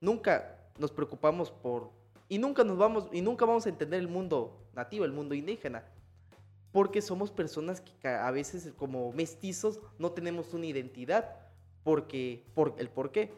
[0.00, 1.90] nunca nos preocupamos por
[2.28, 5.84] y nunca nos vamos, y nunca vamos a entender el mundo nativo, el mundo indígena.
[6.72, 11.36] Porque somos personas que a veces como mestizos no tenemos una identidad.
[11.84, 13.32] Porque, por, el por qué.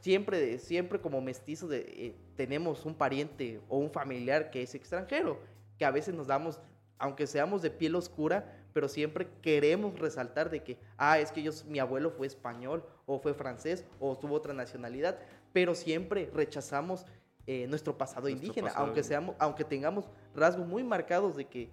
[0.00, 5.40] Siempre, siempre como mestizos eh, tenemos un pariente o un familiar que es extranjero.
[5.76, 6.60] Que a veces nos damos,
[6.98, 11.50] aunque seamos de piel oscura, pero siempre queremos resaltar de que, ah, es que yo,
[11.66, 15.18] mi abuelo fue español, o fue francés, o tuvo otra nacionalidad,
[15.52, 17.06] pero siempre rechazamos
[17.46, 21.72] eh, nuestro pasado indígena, aunque, seamos, aunque tengamos rasgos muy marcados de que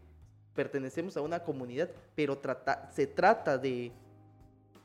[0.56, 3.92] pertenecemos a una comunidad, pero trata, se trata de,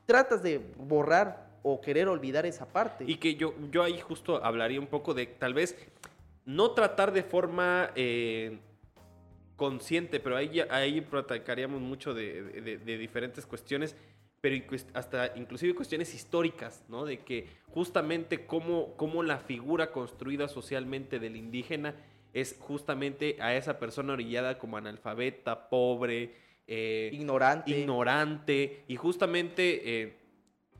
[0.07, 3.05] tratas de borrar o querer olvidar esa parte.
[3.07, 5.77] Y que yo, yo ahí justo hablaría un poco de tal vez
[6.45, 8.59] no tratar de forma eh,
[9.57, 12.43] consciente, pero ahí, ahí platicaríamos mucho de,
[12.85, 13.95] de diferentes cuestiones
[14.41, 14.57] pero
[14.95, 17.05] hasta inclusive cuestiones históricas, ¿no?
[17.05, 21.95] De que justamente cómo, cómo la figura construida socialmente del indígena
[22.33, 26.35] es justamente a esa persona orillada como analfabeta, pobre,
[26.67, 27.71] eh, ignorante.
[27.71, 30.17] ignorante, y justamente eh,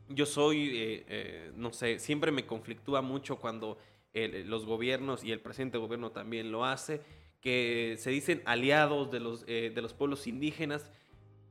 [0.09, 0.69] yo soy,
[1.07, 3.77] eh, no sé, siempre me conflictúa mucho cuando
[4.13, 7.01] los gobiernos y el presidente del gobierno también lo hace,
[7.39, 10.91] que se dicen aliados de los, de los pueblos indígenas,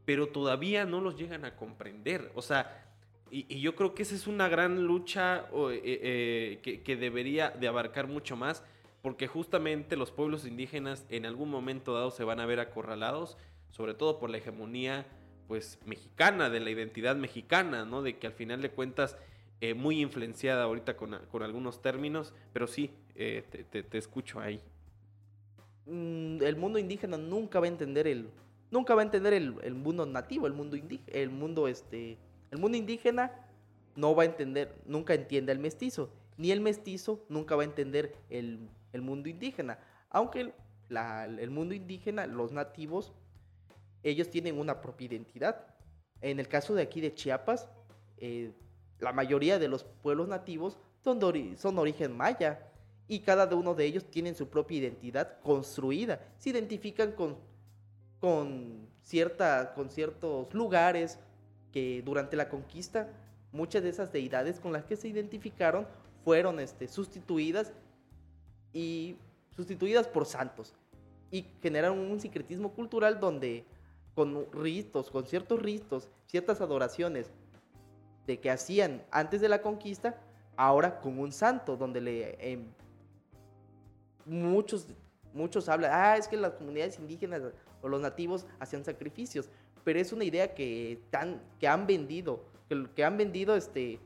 [0.05, 2.31] pero todavía no los llegan a comprender.
[2.35, 2.91] O sea,
[3.31, 8.07] y, yo creo que esa es una gran lucha eh, eh, que, debería de abarcar
[8.07, 8.65] mucho más,
[9.03, 13.37] porque justamente los pueblos indígenas en algún momento dado se van a ver acorralados,
[13.71, 15.07] sobre todo por la hegemonía
[15.49, 18.03] pues mexicana, de la identidad mexicana, ¿no?
[18.03, 19.17] De que al final de cuentas,
[19.61, 24.61] eh, muy influenciada ahorita con, algunos términos, pero sí, te, te, escucho ahí.
[25.87, 28.29] Mm, el mundo indígena nunca va a entender el,
[28.71, 32.17] nunca va a entender el, mundo nativo, el mundo indígena, el mundo este,
[32.51, 33.33] el mundo indígena
[33.97, 38.15] no va a entender, nunca entiende al mestizo, ni el mestizo nunca va a entender
[38.31, 38.69] el,
[39.03, 40.53] mundo indígena, aunque
[40.91, 43.13] el mundo indígena, los nativos,
[44.03, 45.67] ellos tienen una propia identidad.
[46.21, 47.69] En el caso de aquí de Chiapas,
[48.19, 48.53] eh,
[48.99, 51.21] la mayoría de los pueblos nativos son
[51.57, 52.67] son de origen maya
[53.09, 56.21] y cada uno de ellos tienen su propia identidad construida.
[56.39, 57.37] Se identifican con
[58.21, 61.19] con, cierta, con ciertos lugares
[61.73, 63.09] que durante la conquista
[63.51, 65.87] muchas de esas deidades con las que se identificaron
[66.23, 67.73] fueron este, sustituidas
[68.73, 69.17] y
[69.55, 70.75] sustituidas por santos
[71.31, 73.65] y generaron un secretismo cultural donde
[74.15, 77.31] con ritos, con ciertos ritos, ciertas adoraciones
[78.27, 80.21] de que hacían antes de la conquista,
[80.57, 82.67] ahora con un santo, donde le em,
[84.27, 84.87] muchos
[85.33, 87.43] muchos hablan, ah, es que las comunidades indígenas
[87.83, 89.49] o los nativos hacían sacrificios,
[89.85, 93.99] pero es una idea que, tan, que han vendido, que, han vendido este,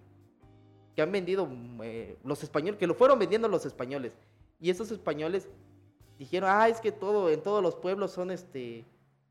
[0.94, 1.48] que han vendido
[1.82, 4.16] eh, los españoles, que lo fueron vendiendo los españoles.
[4.60, 5.48] Y esos españoles
[6.18, 8.84] dijeron, ah, es que todo, en todos los pueblos son este,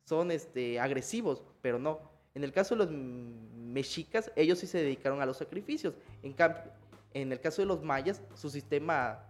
[0.06, 2.00] son este, agresivos, pero no.
[2.36, 5.94] En el caso de los mexicas, ellos sí se dedicaron a los sacrificios.
[6.24, 6.64] En cambio,
[7.14, 9.24] en el caso de los mayas, su sistema,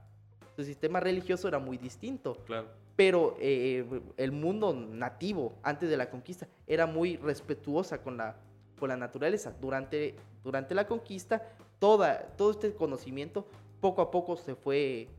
[0.55, 2.37] su sistema religioso era muy distinto.
[2.45, 2.67] Claro.
[2.95, 3.85] Pero eh,
[4.17, 8.35] el mundo nativo, antes de la conquista, era muy respetuosa con la,
[8.79, 9.53] con la naturaleza.
[9.59, 11.41] Durante, durante la conquista,
[11.79, 13.45] toda, todo este conocimiento
[13.81, 15.09] poco a poco se fue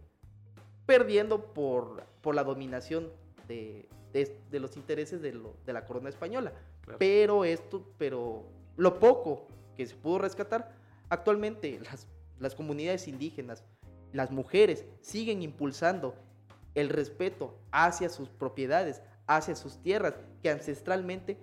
[0.87, 3.11] perdiendo por, por la dominación
[3.49, 5.33] de, de, los intereses de,
[5.64, 6.53] de, la corona española.
[6.99, 8.44] Pero esto, pero
[8.77, 10.73] lo poco que se pudo rescatar,
[11.09, 12.07] actualmente las,
[12.38, 13.64] las comunidades indígenas,
[14.12, 16.14] las mujeres siguen impulsando
[16.75, 21.38] el respeto hacia sus propiedades, hacia sus tierras, que ancestralmente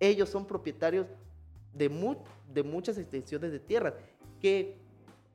[0.00, 1.06] ellos son propietarios
[1.72, 2.16] de,
[2.52, 3.94] de muchas extensiones de tierras
[4.40, 4.76] que,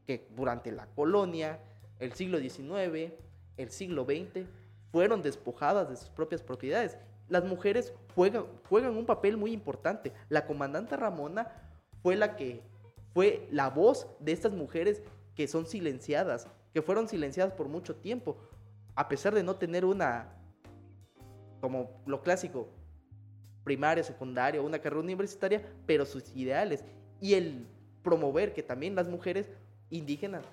[0.05, 1.59] que durante la colonia,
[1.99, 3.13] el siglo XIX,
[3.57, 4.45] el siglo XX,
[4.91, 6.97] fueron despojadas de sus propias propiedades.
[7.27, 10.13] Las mujeres juegan, un papel muy importante.
[10.29, 11.51] La comandante Ramona
[12.01, 12.61] fue la que
[13.13, 15.01] fue la voz de estas mujeres
[15.35, 18.37] que son silenciadas, que fueron silenciadas por mucho tiempo,
[18.95, 20.29] a pesar de no tener una,
[21.59, 22.69] como lo clásico,
[23.63, 26.85] primaria, secundaria, una carrera universitaria, pero sus ideales.
[27.19, 27.67] Y el
[28.03, 29.49] promover que también las mujeres
[29.89, 30.45] indígenas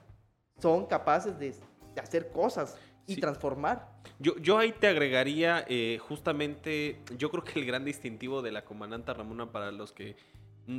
[0.58, 1.54] son capaces de
[2.00, 3.20] hacer cosas y Sí.
[3.20, 3.88] transformar.
[4.18, 8.64] Yo, yo ahí te agregaría eh, justamente, yo creo que el gran distintivo de la
[8.64, 10.16] comandante Ramona para los que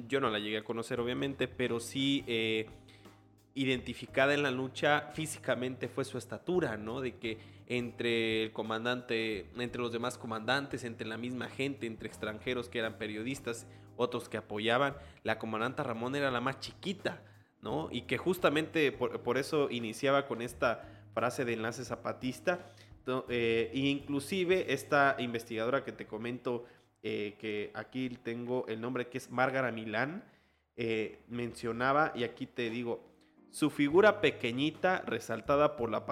[0.08, 2.66] yo no la llegué a conocer obviamente, pero sí eh,
[3.54, 7.02] identificada en la lucha físicamente fue su estatura, ¿no?
[7.02, 12.70] De que entre el comandante, entre los demás comandantes, entre la misma gente, entre extranjeros
[12.70, 13.66] que eran periodistas,
[13.98, 17.22] otros que apoyaban, la comandante Ramón era la más chiquita,
[17.62, 17.88] ¿no?
[17.92, 22.72] Y que justamente por, por eso iniciaba con esta frase de enlace zapatista,
[23.30, 26.66] eh, inclusive esta investigadora que te comento,
[27.02, 30.24] eh, que aquí tengo el nombre que es Márgara Milán,
[30.76, 33.04] eh, mencionaba, y aquí te digo,
[33.50, 36.06] su figura pequeñita resaltada por, la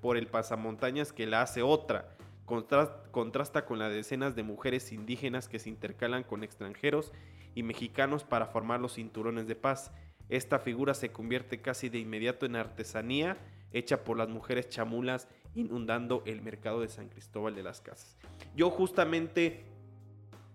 [0.00, 2.16] por el pasamontañas que la hace otra.
[2.46, 7.12] Contras- contrasta con las decenas de mujeres indígenas que se intercalan con extranjeros
[7.54, 9.92] y mexicanos para formar los cinturones de paz.
[10.30, 13.36] Esta figura se convierte casi de inmediato en artesanía
[13.72, 18.16] hecha por las mujeres chamulas inundando el mercado de San Cristóbal de las Casas.
[18.54, 19.64] Yo justamente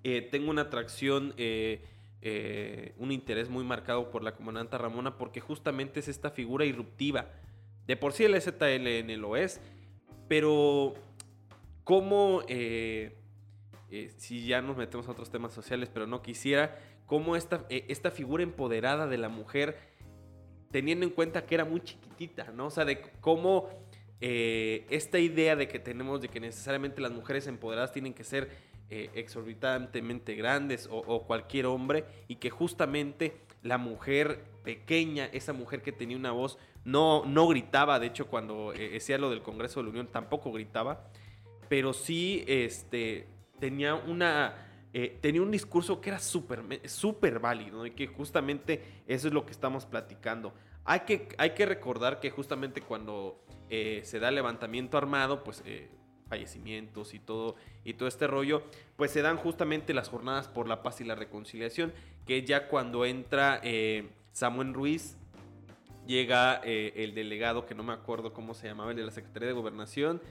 [0.03, 1.83] eh, tengo una atracción, eh,
[2.21, 7.31] eh, un interés muy marcado por la comandante Ramona porque justamente es esta figura irruptiva.
[7.87, 9.61] De por sí el ZLN lo es,
[10.27, 10.93] pero
[11.83, 12.41] cómo,
[14.17, 18.41] si ya nos metemos a otros temas sociales, pero no quisiera, cómo esta, esta figura
[18.41, 19.77] empoderada de la mujer,
[20.75, 22.65] teniendo en cuenta que era muy chiquitita, ¿no?
[22.65, 23.69] O sea, de cómo
[24.19, 28.49] eh, esta idea de que tenemos de que necesariamente las mujeres empoderadas tienen que ser
[28.89, 35.93] eh, exorbitantemente grandes o, cualquier hombre y que justamente la mujer pequeña, esa mujer que
[35.93, 39.85] tenía una voz, no, no gritaba, de hecho cuando eh, decía lo del Congreso de
[39.85, 41.09] la Unión tampoco gritaba,
[41.69, 43.27] pero sí este,
[43.61, 44.64] tenía una...
[44.97, 47.85] eh, tenía un discurso que era súper súper válido ¿no?
[47.85, 50.53] y que justamente eso es lo que estamos platicando.
[50.85, 55.89] Hay que, hay que recordar que justamente cuando eh, se da levantamiento armado, pues eh,
[56.29, 58.63] fallecimientos y todo, y todo este rollo,
[58.95, 61.91] pues se dan justamente las jornadas por la paz y la reconciliación,
[62.25, 63.61] que ya cuando entra
[64.31, 65.17] Samuel Ruiz,
[66.07, 69.55] llega el delegado, que no me acuerdo cómo se llamaba, el de la Secretaría de
[69.55, 70.21] Gobernación,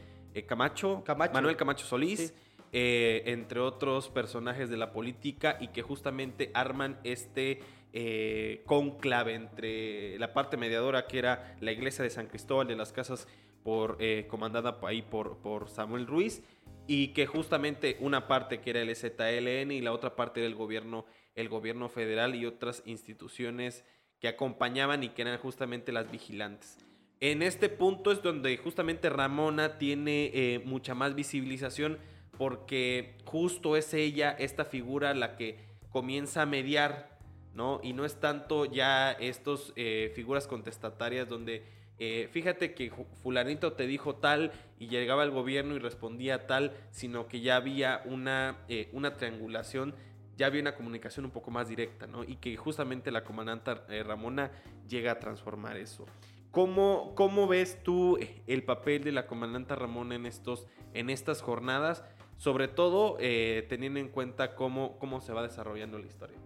[0.46, 1.34] Camacho, Camacho.
[1.34, 2.43] Manuel Camacho Solís, Sí.
[2.76, 7.60] Eh, entre otros personajes de la política, y que justamente arman este
[7.92, 12.92] eh, conclave entre la parte mediadora, que era la iglesia de San Cristóbal de las
[12.92, 13.28] Casas,
[13.62, 16.42] por, eh, comandada ahí por, Samuel Ruiz,
[16.88, 20.56] y que justamente una parte que era el ZLN y la otra parte era el
[20.56, 21.06] gobierno,
[21.36, 23.84] el gobierno federal y otras instituciones
[24.18, 26.78] que acompañaban y que eran justamente las vigilantes.
[27.20, 31.98] En este punto es donde justamente Ramona tiene eh, mucha más visibilización
[32.38, 35.58] porque justo es ella, esta figura, la que
[35.90, 37.18] comienza a mediar,
[37.54, 37.80] ¿no?
[37.82, 41.64] Y no es tanto ya estos eh, figuras contestatarias donde
[41.98, 42.90] eh, fíjate que
[43.22, 48.02] fulanito te dijo tal y llegaba el gobierno y respondía tal, sino que ya había
[48.04, 49.94] una, eh, una triangulación,
[50.36, 52.24] ya había una comunicación un poco más directa, ¿no?
[52.24, 54.50] Y que justamente la comandante Ramona
[54.88, 56.06] llega a transformar eso.
[56.50, 62.04] ¿Cómo, ¿Cómo ves tú el papel de la comandante Ramona en, estos, en estas jornadas?
[62.36, 66.38] Sobre todo eh, teniendo en cuenta cómo, cómo se va desarrollando la historia.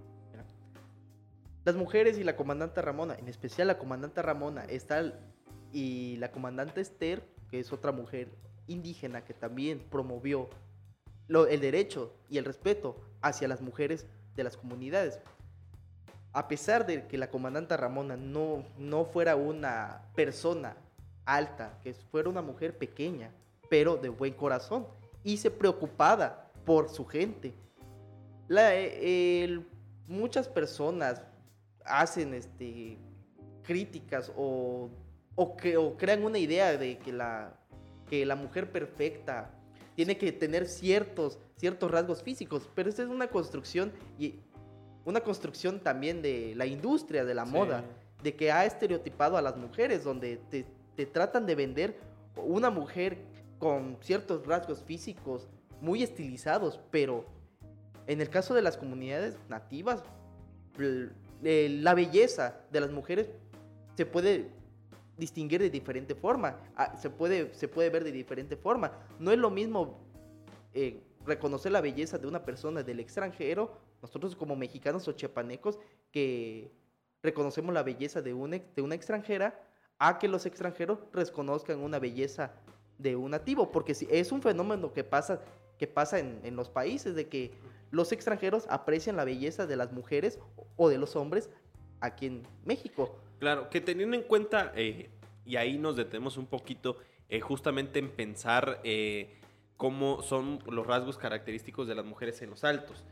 [1.64, 5.12] Las mujeres y la comandante Ramona, en especial la comandante Ramona, está
[5.72, 8.30] y la comandante Esther, que es otra mujer
[8.66, 10.48] indígena que también promovió
[11.28, 15.20] el derecho y el respeto hacia las mujeres de las comunidades.
[16.32, 20.76] A pesar de que la comandante Ramona no, no fuera una persona
[21.24, 23.30] alta, que fuera una mujer pequeña,
[23.68, 24.86] pero de buen corazón
[25.28, 27.52] y se preocupada por su gente.
[28.48, 29.66] La- eh, el-
[30.06, 31.22] muchas personas
[31.84, 32.96] hacen este,
[33.62, 34.88] críticas o,
[35.34, 37.52] o, que, o crean una idea de que la,
[38.08, 39.50] que la mujer perfecta
[39.94, 44.36] tiene que tener ciertos, ciertos rasgos físicos, pero esta es una construcción y
[45.04, 47.52] una construcción también de la industria de la Sí.
[47.52, 47.84] moda,
[48.22, 50.64] de que ha estereotipado a las mujeres, donde te,
[50.96, 51.96] te tratan de vender
[52.36, 53.18] una mujer
[53.58, 55.48] con ciertos rasgos físicos
[55.80, 57.24] muy estilizados, pero
[58.06, 60.02] en el caso de las comunidades nativas,
[60.76, 63.30] la belleza de las mujeres
[63.96, 64.50] se puede
[65.16, 68.92] distinguir de diferente forma, ah, se puede, se puede ver de diferente forma.
[69.18, 69.98] No es lo mismo
[70.72, 75.78] eh, reconocer la belleza de una persona del extranjero, nosotros como mexicanos o chiapanecos,
[76.12, 76.70] que
[77.22, 79.60] reconocemos la belleza de, un ex- de una extranjera,
[79.98, 82.52] a que los extranjeros reconozcan una belleza
[82.98, 85.40] de un nativo, porque es un fenómeno que pasa
[85.78, 87.52] que pasa en, los países, de que
[87.90, 90.38] los extranjeros aprecian la belleza de las mujeres
[90.76, 91.48] o de los hombres
[92.00, 93.16] aquí en México.
[93.38, 95.08] Claro, que teniendo en cuenta, eh,
[95.46, 99.36] y ahí nos detenemos un poquito, eh, justamente en pensar eh,
[99.76, 103.04] cómo son los rasgos característicos de las mujeres en los altos.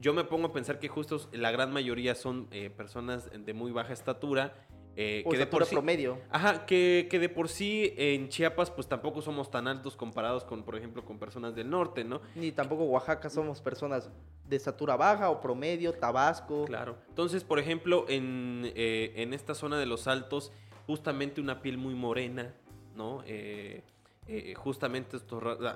[0.00, 2.46] Yo me pongo a pensar que justo la gran mayoría son
[2.76, 4.54] personas de muy baja estatura.
[5.00, 6.18] Eh, O que de por sí, promedio.
[6.28, 10.64] Ajá, que, que de por sí en Chiapas pues tampoco somos tan altos comparados con,
[10.64, 12.20] por ejemplo, con personas del norte, ¿no?
[12.34, 14.10] Ni tampoco Oaxaca somos personas
[14.48, 16.64] de estatura baja o promedio, Tabasco.
[16.64, 16.96] Claro.
[17.10, 20.50] Entonces, por ejemplo, en, eh, en esta zona de los altos,
[20.88, 22.52] justamente una piel muy morena,
[22.96, 23.22] ¿no?
[23.24, 23.82] Eh,
[24.26, 25.16] eh, justamente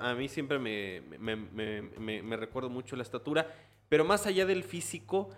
[0.01, 3.47] a mí siempre me, me, me, me- me recuerdo mucho la estatura,
[3.87, 5.29] pero más allá del físico,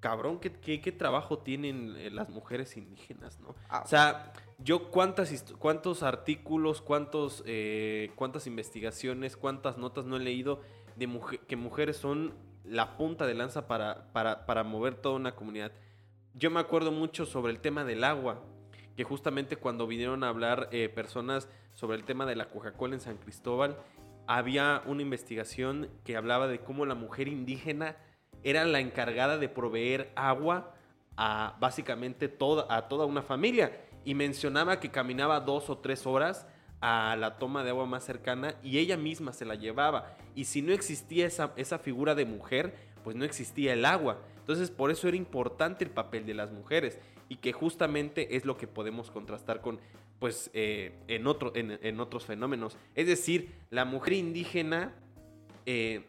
[0.00, 3.54] cabrón, ¿qué, qué, qué trabajo tienen eh, las mujeres indígenas, ¿no?
[3.68, 10.20] Ah, O sea, yo cuántas cuántos artículos, cuántos, eh, cuántas investigaciones, cuántas notas no he
[10.20, 10.60] leído
[10.96, 12.34] de muje- que mujeres son
[12.64, 15.72] la punta de lanza para, para, para mover toda una comunidad.
[16.34, 18.42] Yo me acuerdo mucho sobre el tema del agua,
[18.96, 23.00] que justamente cuando vinieron a hablar eh, personas sobre el tema de la Coca-Cola en
[23.00, 23.76] San Cristóbal,
[24.26, 27.96] había una investigación que hablaba de cómo la mujer indígena
[28.44, 30.74] era la encargada de proveer agua
[31.16, 33.80] a básicamente toda, a toda una familia.
[34.04, 36.46] Y mencionaba que caminaba dos o tres horas
[36.80, 40.16] a la toma de agua más cercana y ella misma se la llevaba.
[40.34, 42.74] Y si no existía esa, esa figura de mujer,
[43.04, 44.18] pues no existía el agua.
[44.38, 48.56] Entonces por eso era importante el papel de las mujeres y que justamente es lo
[48.56, 49.78] que podemos contrastar con
[50.18, 52.76] pues eh, en, otro, en, en otros fenómenos.
[52.94, 54.94] Es decir, la mujer indígena
[55.66, 56.04] eh,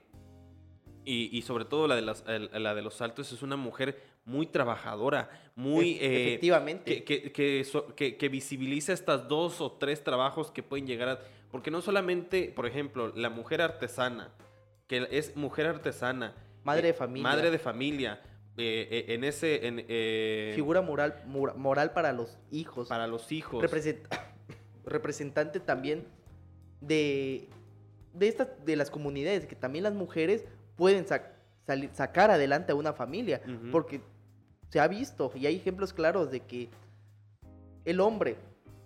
[1.05, 4.45] y, y sobre todo la de, las- la de los saltos es una mujer muy
[4.45, 5.93] trabajadora, muy...
[5.99, 7.03] Eh, efectivamente.
[7.03, 11.09] que, que, que so- que- que visibiliza estas dos o tres trabajos que pueden llegar
[11.09, 11.19] a...
[11.49, 14.31] Porque no solamente, por ejemplo, la mujer artesana,
[14.87, 16.35] que es mujer artesana.
[16.63, 17.23] Madre eh, de familia.
[17.29, 18.21] Madre de familia.
[18.57, 19.65] eh, en ese...
[19.67, 22.87] En, Figura moral, mora- moral para los hijos.
[22.87, 23.63] para los hijos.
[23.63, 24.07] Represent-
[24.85, 26.05] representante también
[26.79, 27.49] de,
[28.13, 30.45] de, estas, de las comunidades, que también las mujeres
[30.81, 31.29] pueden sac-
[31.93, 33.69] sacar adelante a una familia, Ujú.
[33.71, 34.01] porque
[34.69, 36.69] se ha visto y hay ejemplos claros de que
[37.85, 38.35] el hombre,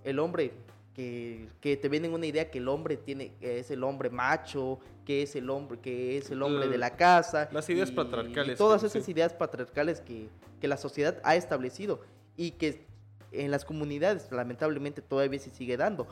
[0.03, 0.51] el hombre
[0.93, 4.77] que, que te venden una idea que el hombre tiene, que es el hombre macho,
[5.05, 7.47] que es el hombre, que es el hombre de la casa.
[7.53, 9.11] Las ideas patriarcales, todas que- esas sí.
[9.11, 10.27] ideas patriarcales que,
[10.59, 12.01] que la sociedad ha establecido
[12.35, 12.85] y que
[13.31, 16.07] en las comunidades lamentablemente todavía se sigue dando.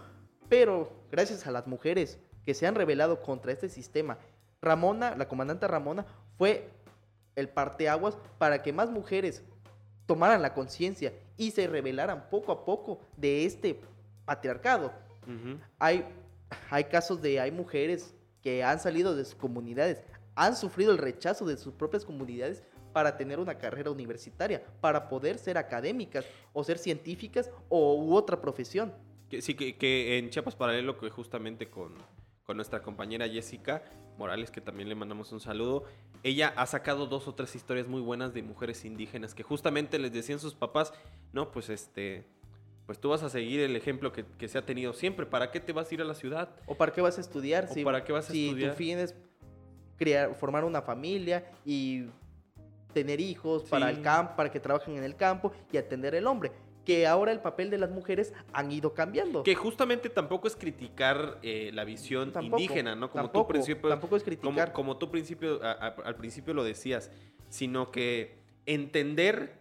[0.47, 4.17] Pero gracias a las mujeres que se han rebelado contra este sistema,
[4.63, 6.05] Ramona, la comandante Ramona,
[6.37, 6.69] fue
[7.35, 9.43] el parteaguas para que más mujeres
[10.05, 13.79] tomaran la conciencia y se rebelaran poco a poco de este
[14.25, 14.91] patriarcado.
[15.79, 16.05] Hay,
[16.69, 20.01] hay casos de, hay mujeres que han salido de sus comunidades,
[20.35, 25.37] han sufrido el rechazo de sus propias comunidades para tener una carrera universitaria, para poder
[25.37, 28.93] ser académicas o ser científicas o u otra profesión.
[29.29, 31.95] Que, sí, que, que en Chiapas Paralelo, que justamente con,
[32.45, 33.83] con nuestra compañera Jessica
[34.17, 35.85] Morales, que también le mandamos un saludo,
[36.23, 40.11] ella ha sacado dos o tres historias muy buenas de mujeres indígenas que justamente les
[40.11, 40.93] decían sus papás,
[41.31, 42.25] no, pues este,
[42.85, 45.59] pues tú vas a seguir el ejemplo que, que se ha tenido siempre, ¿para qué
[45.59, 46.49] te vas a ir a la ciudad?
[46.65, 47.67] ¿O para qué vas a estudiar?
[47.69, 48.71] ¿O para qué vas a si estudiar?
[48.71, 49.15] tu fin es
[49.97, 52.05] crear, formar una familia y
[52.93, 56.51] tener hijos para el campo, para que trabajen en el campo y atender el hombre.
[56.85, 59.43] Que ahora el papel de las mujeres han ido cambiando.
[59.43, 63.09] Que justamente tampoco es criticar eh, la visión Tampoco, indígena, ¿no?
[63.09, 64.73] Como tampoco, tú principio, tampoco es como, criticar.
[64.73, 67.09] como tú principio, a- a- al principio lo decías,
[67.49, 69.53] sino que entender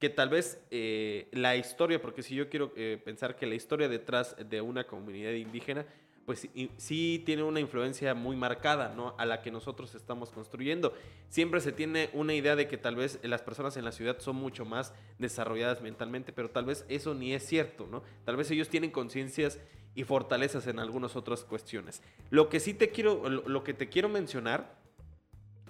[0.00, 3.88] que tal vez eh, la historia, porque si yo quiero eh, pensar que la historia
[3.88, 5.86] detrás de una comunidad indígena,
[6.26, 9.14] pues sí, tiene una influencia muy marcada, ¿no?
[9.18, 10.94] A la que nosotros estamos construyendo.
[11.28, 14.36] Siempre se tiene una idea de que tal vez las personas en la ciudad son
[14.36, 18.02] mucho más desarrolladas mentalmente, pero tal vez eso ni es cierto, ¿no?
[18.24, 19.58] Tal vez ellos tienen conciencias
[19.94, 22.02] y fortalezas en algunas otras cuestiones.
[22.30, 24.82] Lo que sí te quiero, lo que te quiero mencionar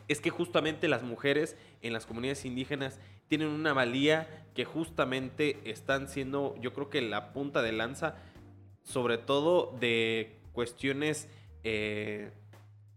[0.08, 6.08] es que justamente las mujeres en las comunidades indígenas tienen una valía que justamente están
[6.08, 8.16] siendo, yo creo que la punta de lanza,
[8.82, 11.28] sobre todo de cuestiones
[11.64, 12.32] eh,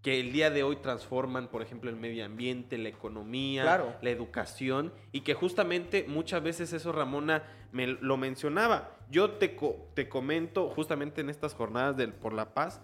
[0.02, 3.94] que el día de hoy transforman, por ejemplo, el medio ambiente, la economía, Claro.
[4.02, 7.44] la educación, y que justamente muchas veces eso Ramona
[7.74, 8.96] me lo mencionaba.
[9.10, 12.80] Yo te, co- te comento justamente en estas jornadas del Por la Paz,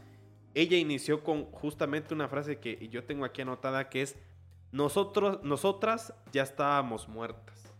[0.56, 4.18] ella inició con justamente una frase que yo tengo aquí anotada que es
[4.72, 7.72] nosotros nosotras ya estábamos muertas.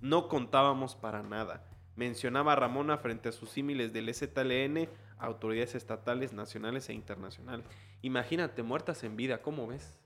[0.00, 1.64] No contábamos para nada.
[1.96, 4.86] mencionaba a Ramona frente a sus símiles del STLN,
[5.18, 7.66] autoridades estatales, nacionales e internacionales.
[8.02, 9.98] Imagínate, muertas en vida, ¿cómo ves?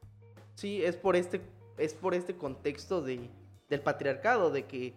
[0.54, 1.40] Sí, es por este,
[1.78, 3.30] es por este contexto de,
[3.68, 4.94] del patriarcado, de que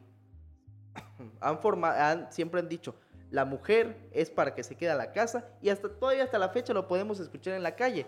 [1.39, 2.95] han formado, siempre han dicho,
[3.31, 6.49] la mujer es para que se quede a la casa y hasta todavía hasta la
[6.49, 8.05] fecha lo podemos escuchar en la calle.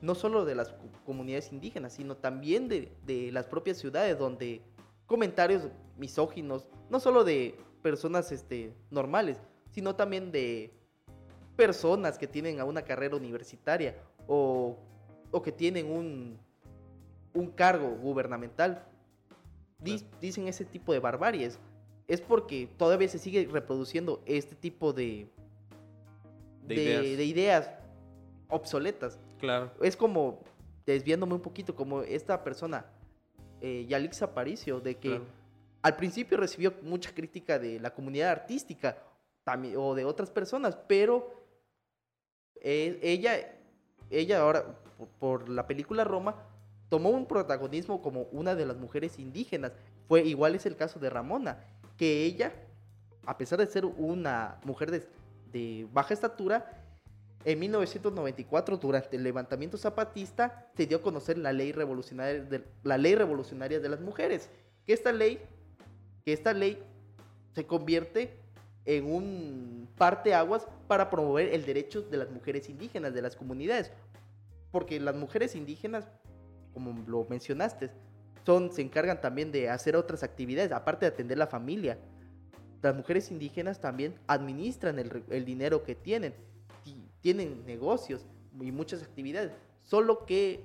[0.00, 0.74] No solo de las
[1.04, 4.62] comunidades indígenas, sino también de, de las propias ciudades donde
[5.06, 9.38] comentarios misóginos, no solo de personas este, normales,
[9.70, 10.72] sino también de
[11.56, 13.96] personas que tienen una carrera universitaria
[14.26, 14.76] o,
[15.30, 16.38] o que tienen un,
[17.34, 18.84] un cargo gubernamental.
[20.20, 21.58] Dicen ese tipo de barbaries.
[22.08, 25.28] Es porque todavía se sigue reproduciendo este tipo de,
[26.62, 27.02] de, ideas.
[27.02, 27.70] de ideas
[28.48, 29.18] obsoletas.
[29.38, 29.72] Claro.
[29.82, 30.40] Es como,
[30.86, 32.86] desviándome un poquito, como esta persona,
[33.60, 35.20] eh, Yalix Aparicio, de que
[35.82, 38.98] al principio recibió mucha crítica de la comunidad artística
[39.76, 41.35] o de otras personas, pero
[42.68, 43.32] eh, ella,
[44.10, 44.76] ella ahora,
[45.20, 46.34] por, la película Roma,
[46.88, 49.70] tomó un protagonismo como una de las mujeres indígenas.
[50.08, 51.64] Fue igual es el caso de Ramona,
[51.96, 52.52] que ella,
[53.24, 55.06] a pesar de ser una mujer de,
[55.52, 56.82] de baja estatura,
[57.44, 62.98] en 1994, durante el levantamiento zapatista, se dio a conocer la ley revolucionaria de, la
[62.98, 64.50] ley revolucionaria de las mujeres.
[64.84, 65.40] Que esta ley,
[66.24, 66.82] que esta ley
[67.54, 68.40] se convierte
[68.86, 73.92] en un parteaguas para promover el derecho de las mujeres indígenas, de las comunidades.
[74.70, 76.08] Porque las mujeres indígenas,
[76.72, 77.90] como lo mencionaste,
[78.44, 81.98] son, se encargan también de hacer otras actividades, aparte de atender la familia.
[82.80, 86.34] Las mujeres indígenas también administran el, el dinero que tienen
[87.26, 88.24] tienen negocios
[88.60, 89.50] y muchas actividades,
[89.82, 90.64] solo que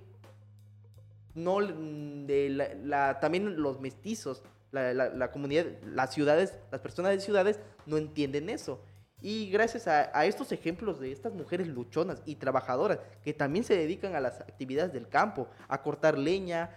[1.34, 2.49] no de
[2.84, 8.84] la, también los mestizos, la, comunidad, las ciudades, las personas de ciudades no entienden eso.
[9.22, 14.15] Y gracias a, estos ejemplos de estas mujeres luchonas y trabajadoras que también se dedican
[14.15, 16.72] a las actividades del campo, a cortar leña,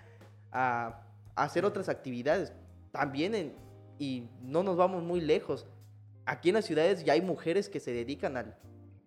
[0.52, 1.00] a,
[1.36, 2.52] hacer otras actividades,
[2.92, 3.54] también
[3.98, 5.66] y no nos vamos muy lejos.
[6.26, 8.56] Aquí en las ciudades ya hay mujeres que se dedican al,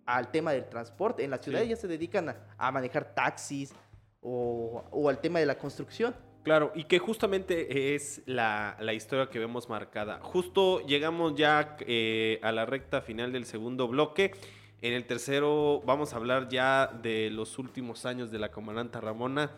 [0.08, 1.22] al tema del transporte.
[1.22, 3.74] En las ciudades ya se dedican a, manejar taxis
[4.22, 6.14] o, al tema de la construcción.
[6.48, 10.18] Claro, y que justamente es la, historia que vemos marcada.
[10.22, 14.30] Justo llegamos ya eh, a la recta final del segundo bloque.
[14.80, 19.50] En el tercero vamos a hablar ya de los últimos años de la comandante Ramona,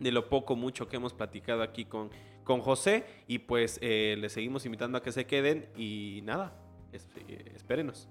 [0.00, 2.10] de lo poco, mucho que hemos platicado aquí con,
[2.42, 3.04] con José.
[3.28, 6.52] Y pues eh, les seguimos invitando a que se queden y nada,
[6.92, 8.08] eh, espérenos.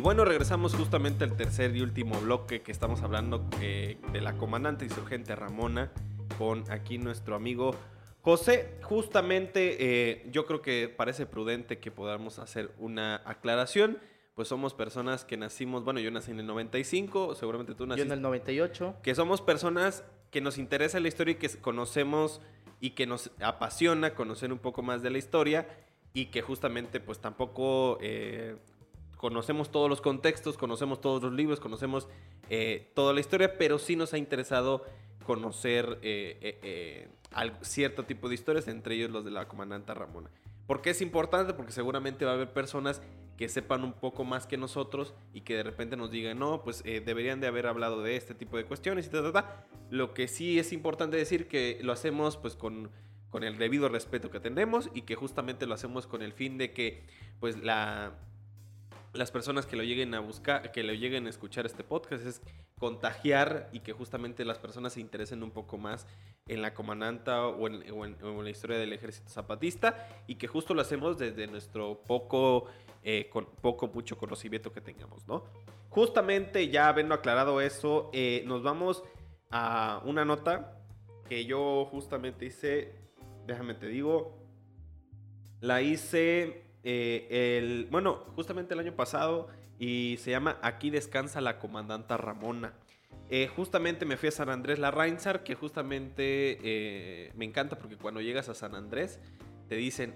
[0.00, 4.32] Y bueno, regresamos justamente al tercer y último bloque que estamos hablando eh, de la
[4.32, 5.92] comandante insurgente Ramona
[6.38, 7.74] con aquí nuestro amigo
[8.22, 8.78] José.
[8.80, 13.98] Justamente eh, yo creo que parece prudente que podamos hacer una aclaración.
[14.34, 18.08] Pues somos personas que nacimos, bueno, yo nací en el 95, seguramente tú naciste.
[18.08, 19.00] Yo en el 98.
[19.02, 22.40] Que somos personas que nos interesa la historia y que conocemos
[22.80, 25.68] y que nos apasiona conocer un poco más de la historia
[26.14, 28.56] y que justamente pues tampoco eh,
[29.20, 32.08] conocemos todos los contextos, conocemos todos los libros, conocemos
[32.48, 34.82] eh, toda la historia, pero sí nos ha interesado
[35.26, 37.08] conocer eh, eh,
[37.60, 40.30] cierto tipo de historias, entre ellos los de la comandante Ramona.
[40.66, 41.52] ¿Por qué es importante?
[41.52, 43.02] Porque seguramente va a haber personas
[43.36, 46.82] que sepan un poco más que nosotros y que de repente nos digan, no, pues
[46.82, 49.44] deberían de haber hablado de este tipo de cuestiones y tal, tal,
[49.90, 52.90] Lo que sí es importante decir que lo hacemos pues con,
[53.28, 56.72] con el debido respeto que tenemos y que justamente lo hacemos con el fin de
[56.72, 57.04] que
[57.38, 58.14] pues la
[59.12, 62.42] las personas que lo lleguen a buscar, que lo lleguen a escuchar este podcast, es
[62.78, 66.06] contagiar y que justamente las personas se interesen un poco más
[66.46, 71.18] en la comandanta o en, la historia del ejército zapatista y que justo lo hacemos
[71.18, 72.66] desde nuestro poco,
[73.02, 75.44] eh, con, poco, mucho conocimiento que tengamos, ¿no?
[75.88, 79.02] Justamente ya habiendo aclarado eso, eh, nos vamos
[79.50, 80.80] a una nota
[81.28, 82.94] que yo justamente hice,
[83.46, 84.38] déjame te digo,
[85.60, 91.58] la hice eh, el, bueno, justamente el año pasado y se llama Aquí descansa la
[91.58, 92.74] comandanta Ramona.
[93.28, 97.96] Eh, justamente me fui a San Andrés La Reinsar, que justamente eh, me encanta porque
[97.96, 99.20] cuando llegas a San Andrés
[99.68, 100.14] te dicen,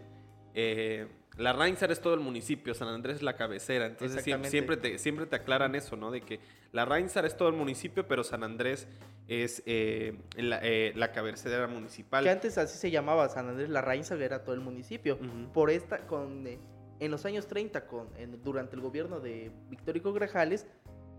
[1.36, 3.86] la Rainsar es todo el municipio, San Andrés es la cabecera.
[3.86, 6.10] Entonces siempre te, siempre te aclaran eso, ¿no?
[6.10, 6.40] De que
[6.72, 8.86] la Rainsar es todo el municipio, pero San Andrés
[9.26, 12.22] es eh, la, eh, la cabecera municipal.
[12.24, 15.18] Que antes así se llamaba San Andrés La Rainza, que era todo el municipio.
[15.52, 16.58] Por esta, con, eh,
[17.00, 20.66] en los años 30, con, en- durante el gobierno de Victorio Hugo Grajales,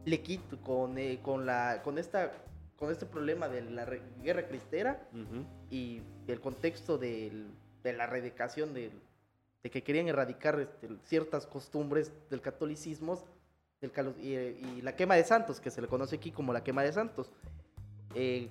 [0.05, 2.31] le quito con, eh, con, la, con, esta,
[2.77, 3.85] con este problema de la
[4.21, 5.09] guerra cristera
[5.69, 7.47] y el contexto del-
[7.83, 8.91] de la erradicación del,
[9.65, 13.17] de que querían erradicar este, ciertas costumbres del catolicismo
[13.81, 16.83] del eh, y la quema de santos, que se le conoce aquí como la quema
[16.83, 17.31] de santos.
[18.13, 18.47] Eh,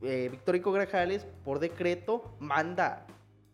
[0.00, 3.06] eh, Victorio Hugo Grajales, por decreto, manda,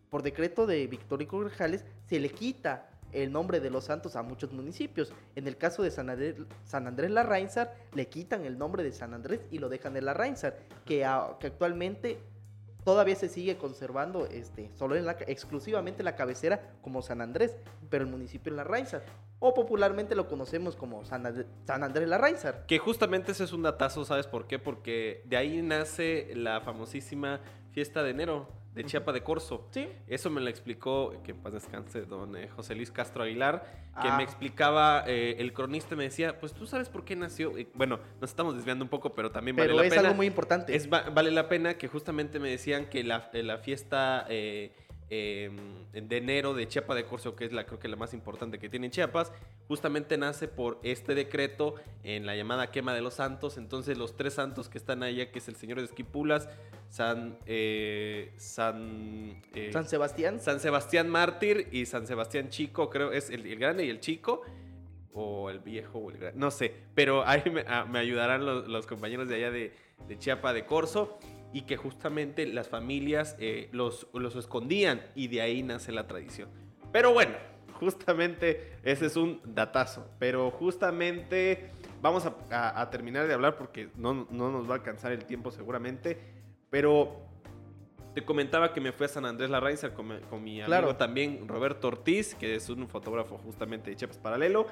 [0.09, 4.23] por decreto de Victorio Hugo Grajales, se le quita el nombre de los santos a
[4.23, 5.13] muchos municipios.
[5.37, 7.11] En el caso de San Andrés, San Andrés
[7.93, 11.07] le quitan el nombre de San Andrés y lo dejan en Larrainzar, que,
[11.39, 12.19] que actualmente
[12.89, 17.55] todavía se sigue conservando este, solo en la, exclusivamente la cabecera como San Andrés,
[17.91, 19.03] pero el municipio es Larrainzar.
[19.41, 21.23] O popularmente lo conocemos como San,
[21.67, 22.65] San Andrés Larrainzar.
[22.65, 24.59] Que justamente ese es un datazo, ¿sabes por qué?
[24.59, 27.41] Porque de ahí nace la famosísima
[27.73, 28.49] fiesta de enero
[28.83, 28.89] de.
[28.89, 29.67] Chiapa de Corzo.
[29.71, 29.89] Sí.
[30.07, 33.63] Eso me lo explicó, que en paz descanse, don eh, José Luis Castro Aguilar,
[34.01, 34.17] que Ah.
[34.17, 37.53] me explicaba, eh, el cronista me decía, pues tú sabes por qué nació.
[37.75, 40.09] Bueno, nos estamos desviando un poco, pero también Pero vale es la pena.
[40.09, 40.75] algo muy importante.
[40.77, 44.73] Es va- vale la pena que justamente me decían que la, eh, la fiesta eh,
[45.11, 45.51] eh,
[45.93, 48.69] de enero de Chiapa de Corzo, que es la creo que la más importante que
[48.69, 49.33] tiene Chiapas,
[49.67, 53.57] justamente nace por este decreto en la llamada quema de los santos.
[53.57, 56.49] Entonces los tres santos que están allá, que es el Señor de Esquipulas,
[56.89, 60.41] San, eh, San, eh, San Sebastián.
[60.41, 64.43] San Sebastián Mártir y San Sebastián Chico, creo es el, el grande y el chico.
[65.21, 66.73] O el viejo o el grande, no sé.
[66.95, 69.73] Pero ahí me, ah, me ayudarán los, los compañeros de allá de,
[70.07, 71.19] de Chiapa de Corzo.
[71.53, 76.49] Y que justamente las familias eh, los, los escondían y de ahí nace la tradición.
[76.93, 77.33] Pero bueno,
[77.73, 80.11] justamente ese es un datazo.
[80.19, 81.71] Pero justamente
[82.03, 85.25] vamos a, a- a terminar de hablar porque no, no nos va a alcanzar el
[85.25, 86.19] tiempo seguramente.
[86.71, 87.27] Pero
[88.15, 91.49] te comentaba que me fui a San Andrés Larrainza con, mi- con mi amigo también
[91.49, 94.67] Roberto Ortiz, que es un fotógrafo justamente de Chiapas Paralelo,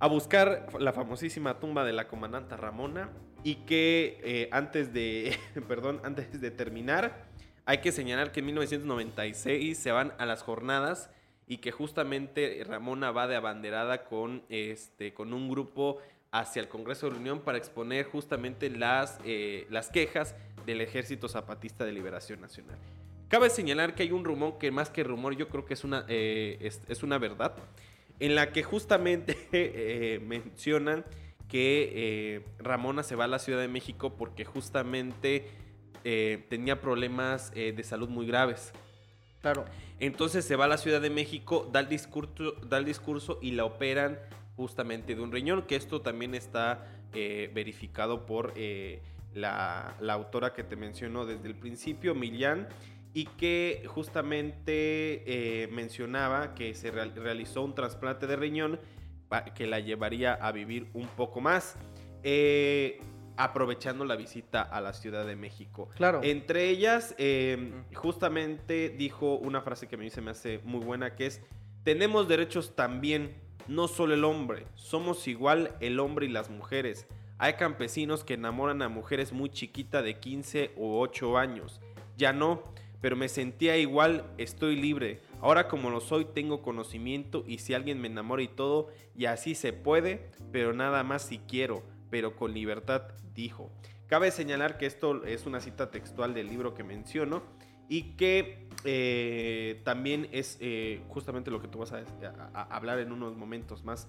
[0.00, 3.10] a buscar la famosísima tumba de la comandanta Ramona
[3.44, 5.36] y que eh, antes de,
[5.68, 7.26] perdón, antes de terminar,
[7.64, 11.10] hay que señalar que en 1996 se van a las jornadas
[11.46, 15.98] y que justamente Ramona va de abanderada con, este, con un grupo
[16.30, 20.34] hacia el Congreso de la Unión para exponer justamente las, eh, las quejas
[20.64, 22.78] del Ejército Zapatista de Liberación Nacional.
[23.28, 26.04] Cabe señalar que hay un rumor que más que rumor yo creo que es una,
[26.08, 27.54] eh, es, una verdad,
[28.20, 31.04] en la que justamente mencionan
[31.52, 35.50] que eh, Ramona se va a la Ciudad de México porque justamente
[36.02, 38.72] eh, tenía problemas eh, de salud muy graves.
[39.42, 39.66] Claro.
[40.00, 43.50] Entonces se va a la Ciudad de México, da el discurso, da el discurso y
[43.50, 44.18] la operan
[44.56, 48.54] justamente de un riñón, que esto también está verificado por
[49.34, 52.66] la, la autora que te mencionó desde el principio, Millán,
[53.12, 58.80] y que justamente mencionaba que se real- realizó un trasplante de riñón
[59.54, 61.76] que la llevaría a vivir un poco más,
[62.22, 63.00] eh,
[63.36, 65.88] aprovechando la visita a la Ciudad de México.
[65.96, 66.20] Claro.
[66.22, 71.14] Entre ellas, eh, justamente dijo una frase que a mí se me hace muy buena,
[71.14, 71.40] que es,
[71.82, 73.34] tenemos derechos también,
[73.68, 77.06] no solo el hombre, somos igual el hombre y las mujeres.
[77.38, 81.80] Hay campesinos que enamoran a mujeres muy chiquitas de 15 o 8 años.
[82.16, 82.62] Ya no,
[83.00, 85.20] pero me sentía igual, estoy libre.
[85.42, 89.56] Ahora como lo soy, tengo conocimiento y si alguien me enamora y todo, y así
[89.56, 93.02] se puede, pero nada más si quiero, pero con libertad,
[93.34, 93.70] dijo.
[94.06, 97.42] Cabe señalar que esto es una cita textual del libro que menciono
[97.88, 102.04] y que eh, también es eh, justamente lo que tú vas a,
[102.70, 104.08] hablar en unos momentos más.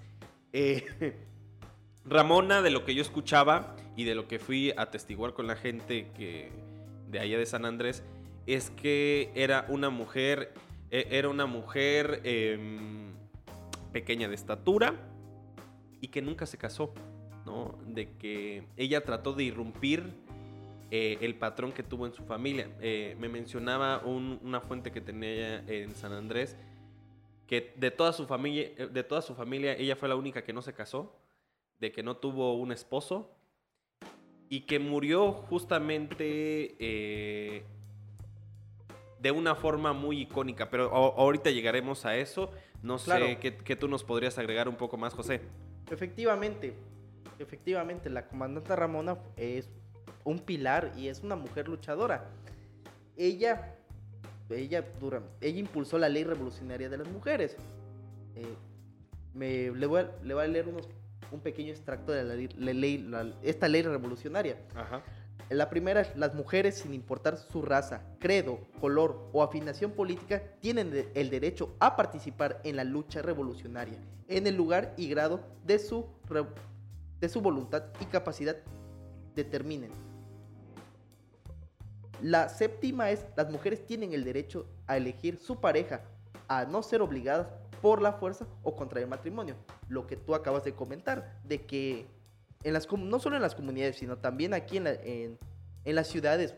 [0.51, 0.85] Eh,
[2.05, 5.55] Ramona, de lo que yo escuchaba y de lo que fui a atestiguar con la
[5.55, 6.51] gente que
[7.09, 8.03] de allá de San Andrés,
[8.45, 10.53] es que era una mujer,
[10.93, 13.11] eh, era una mujer em,
[13.91, 14.93] pequeña de estatura
[15.99, 16.93] y que nunca se casó.
[17.87, 20.03] De que ella trató de irrumpir
[20.91, 22.69] eh, el patrón que tuvo en su familia.
[22.79, 26.55] Eh, me mencionaba un- una fuente que tenía en San Andrés
[27.47, 30.53] que de toda su familia, eh, de toda su familia, ella fue la única que
[30.53, 31.15] no se casó,
[31.79, 33.29] de que no tuvo un esposo
[34.49, 36.75] y que murió justamente
[39.23, 40.69] de una forma muy icónica.
[40.69, 42.51] Pero ahorita llegaremos a eso.
[42.83, 43.25] No Claro.
[43.25, 45.39] sé qué, qué tú nos podrías agregar un poco más, José.
[45.89, 46.73] Efectivamente,
[47.39, 49.69] efectivamente, la comandante Ramona es
[50.25, 52.29] un pilar y es una mujer luchadora.
[53.17, 53.75] Ella
[54.49, 57.55] ella, dura, ella impulsó la ley revolucionaria de las mujeres.
[58.35, 58.45] Eh,
[59.33, 60.87] me, le, voy a, le voy a leer unos,
[61.31, 64.57] un pequeño extracto de la, ley- la ley, la- esta ley revolucionaria.
[64.75, 65.01] Ajá.
[65.49, 71.11] La primera es, las mujeres, sin importar su raza, credo, color o afinación política, tienen
[71.13, 76.05] el derecho a participar en la lucha revolucionaria, en el lugar y grado de su,
[77.19, 78.57] de su voluntad y capacidad
[79.35, 79.91] determinen.
[82.21, 86.01] La séptima es, las mujeres tienen el derecho a elegir su pareja,
[86.47, 87.47] a no ser obligadas
[87.81, 89.55] por la fuerza o contra el matrimonio.
[89.89, 92.07] Lo que tú acabas de comentar, de que
[92.63, 95.37] en las, no solo en las comunidades, sino también aquí en, la- en-
[95.85, 96.55] en las ciudades,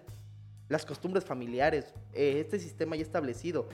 [0.70, 3.68] las costumbres familiares, eh, este sistema ya establecido.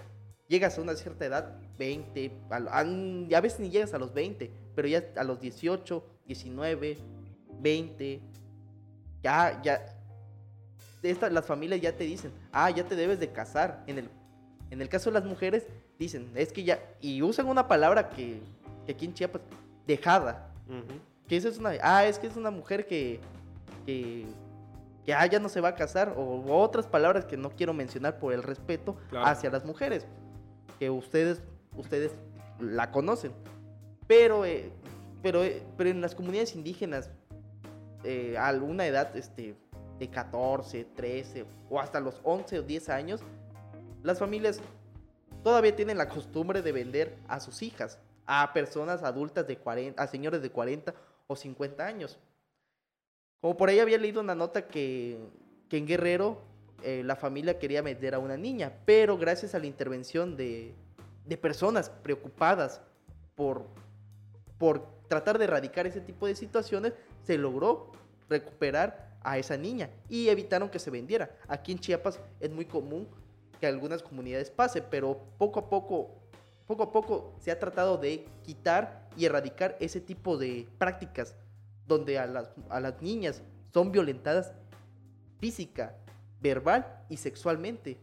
[0.48, 4.52] Llegas a una cierta edad, 20, a, y a veces ni llegas a los 20,
[4.76, 6.98] pero ya a los 18, 19,
[7.62, 8.20] 20,
[9.24, 9.86] ya, ya,
[11.04, 13.84] esta- las familias ya te dicen, ah, ya te debes de casar.
[13.88, 14.10] En el,
[14.70, 15.66] en el caso de las mujeres,
[15.98, 18.42] dicen, es que ya, y usan una palabra que,
[18.86, 19.42] que aquí en Chiapas,
[19.88, 20.52] dejada.
[20.68, 21.00] Ujú.
[21.32, 21.72] Que esa es una.
[21.82, 23.22] Ah, es que es una mujer que.
[23.86, 24.26] que.
[25.06, 26.14] que ah, ya no se va a casar.
[26.18, 29.28] O, o otras palabras que no quiero mencionar por el respeto Claro.
[29.28, 30.06] hacia las mujeres.
[30.78, 31.42] Que ustedes.
[31.78, 32.12] ustedes
[32.60, 33.32] la conocen.
[34.08, 34.44] Pero.
[34.44, 34.74] eh,
[35.24, 37.10] pero, eh, pero en las comunidades indígenas.
[38.04, 39.56] eh, a alguna edad, este.
[40.00, 41.46] de 14, 13.
[41.70, 43.22] o hasta los 11 o 10 años.
[44.04, 44.60] Las familias
[45.46, 48.00] todavía tienen la costumbre de vender a sus hijas.
[48.26, 50.04] A personas adultas de 40.
[50.04, 50.94] a señores de 40
[51.32, 52.20] o 50 años.
[53.40, 55.18] Como por ahí había leído una nota que,
[55.70, 56.42] que en Guerrero
[56.84, 60.74] eh, la familia quería vender a una niña, pero gracias a la intervención de,
[61.26, 62.82] de personas preocupadas
[63.36, 63.66] por,
[64.58, 67.92] por tratar de erradicar ese tipo de situaciones, se logró
[68.30, 71.36] recuperar a esa niña y evitaron que se vendiera.
[71.48, 73.08] Aquí en Chiapas es muy común
[73.60, 76.10] que algunas comunidades pase, pero poco a poco,
[76.72, 81.36] poco a poco se ha tratado de quitar y erradicar ese tipo de prácticas
[81.86, 83.42] donde a las, a las niñas
[83.74, 84.54] son violentadas
[85.40, 85.98] física,
[86.40, 87.98] verbal y sexualmente.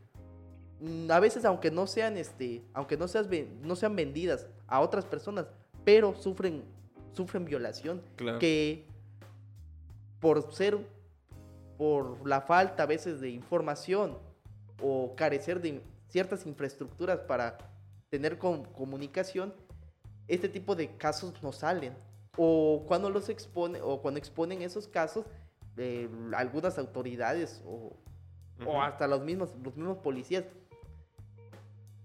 [0.81, 3.27] Mm, A veces aunque no sean este, aunque no seas
[3.63, 5.47] no sean vendidas a otras personas,
[5.85, 6.63] pero sufren
[7.15, 8.39] sufren violación Claro.
[8.39, 8.85] que
[10.21, 10.77] por ser
[11.79, 14.19] por la falta a veces de información
[14.83, 17.57] o carecer de ciertas infraestructuras para
[18.11, 19.55] tener com- comunicación,
[20.27, 21.95] este tipo de casos no salen.
[22.37, 25.27] O cuando los expone, o cuando exponen esos casos,
[25.77, 27.97] eh, algunas autoridades o,
[28.61, 28.71] Ujú.
[28.71, 30.45] o hasta los mismos, los mismos policías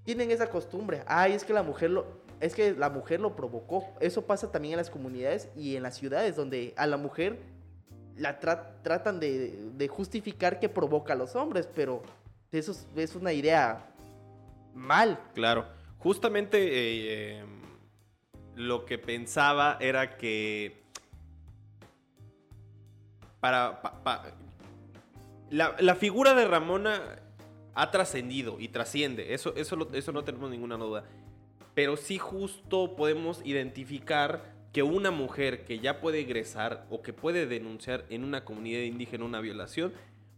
[0.04, 1.04] tienen esa costumbre.
[1.08, 2.06] Ay, es que la mujer lo,
[2.40, 3.86] es que la mujer lo provocó.
[4.00, 7.40] Eso pasa también en las comunidades y en las ciudades donde a la mujer
[8.18, 12.04] la tra- tratan de, de justificar que provoca a los hombres, pero
[12.52, 13.90] eso es, es una idea
[14.74, 15.20] mal.
[15.34, 15.66] Claro.
[16.04, 17.44] Justamente eh, eh,
[18.56, 20.84] lo que pensaba era que
[23.40, 24.24] para, pa- pa-
[25.50, 27.02] la, la figura de Ramona
[27.74, 31.06] ha trascendido y trasciende, eso, eso, eso no tenemos ninguna duda.
[31.74, 37.46] Pero sí justo podemos identificar que una mujer que ya puede egresar o que puede
[37.48, 39.94] denunciar en una comunidad indígena una violación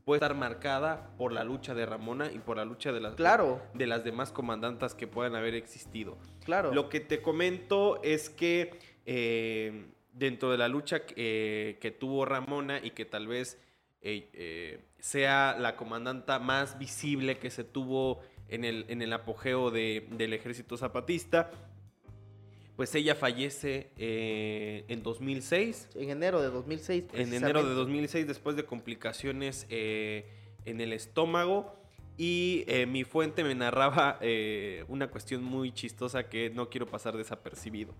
[0.06, 3.60] puede estar marcada por la lucha de Ramona y por la lucha de las, Claro,
[3.74, 6.18] de las demás comandantas que puedan haber existido.
[6.45, 6.72] claro.
[6.74, 12.80] Lo que te comento es que eh, dentro de la lucha eh, que tuvo Ramona
[12.84, 13.60] y que tal vez
[14.01, 20.08] eh, sea la comandanta más visible que se tuvo en el, en el apogeo de-
[20.12, 21.49] del ejército zapatista,
[22.76, 27.03] pues ella fallece eh, en 2006 En enero de 2006.
[27.13, 27.73] en enero de precisamente.
[27.76, 30.26] 2006 después de complicaciones eh,
[30.65, 31.76] en el estómago
[32.17, 34.19] y eh, mi fuente me narraba
[34.88, 37.93] una cuestión muy chistosa que no quiero pasar desapercibido.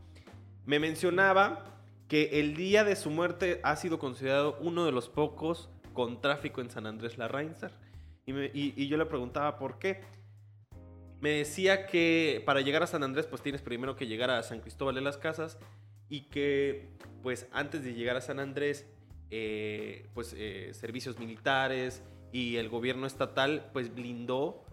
[0.66, 1.72] Me mencionaba
[2.08, 6.62] que el día de su muerte ha sido considerado uno de los pocos con tráfico
[6.62, 7.72] en San Andrés Larrainzar.
[8.26, 10.02] Y, me- y- y yo le preguntaba por qué.
[11.26, 14.60] Me decía que para llegar a San Andrés pues tienes primero que llegar a San
[14.60, 15.58] Cristóbal de las Casas
[16.08, 16.90] y que
[17.24, 18.86] pues antes de llegar a San Andrés
[19.32, 24.66] eh, pues eh, servicios militares y el gobierno estatal pues blindó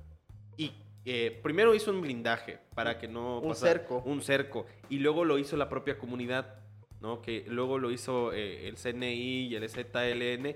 [0.59, 0.73] y
[1.07, 4.03] eh, primero hizo un blindaje para que no Un pasara- cerco.
[4.05, 6.61] un cerco y luego lo hizo la propia comunidad
[7.01, 10.55] no que luego lo hizo eh, el CNI y el ZLN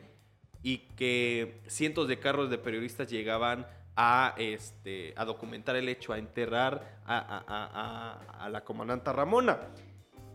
[0.62, 3.66] y que cientos de carros de periodistas llegaban
[3.96, 9.58] a, este, a documentar el hecho, a enterrar a, a- a- la comandanta Ramona.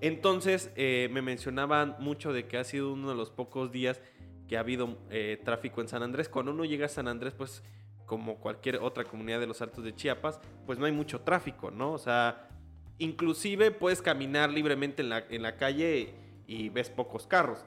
[0.02, 4.02] Entonces eh, me mencionaban mucho de que ha sido uno de los pocos días
[4.48, 6.28] que ha habido eh, tráfico en San Andrés.
[6.28, 7.64] Cuando uno llega a San Andrés, pues
[8.06, 11.94] como cualquier otra comunidad de los Altos de Chiapas, pues no hay mucho tráfico, ¿no?
[11.94, 12.50] O sea,
[12.98, 16.14] inclusive puedes caminar libremente en la, en la calle
[16.48, 17.64] y ves pocos carros.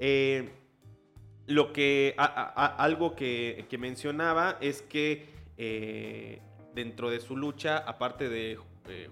[0.00, 0.50] Eh,
[1.48, 5.26] lo que, algo que, mencionaba es que
[5.56, 6.40] eh,
[6.74, 9.08] dentro de su lucha, aparte de eh,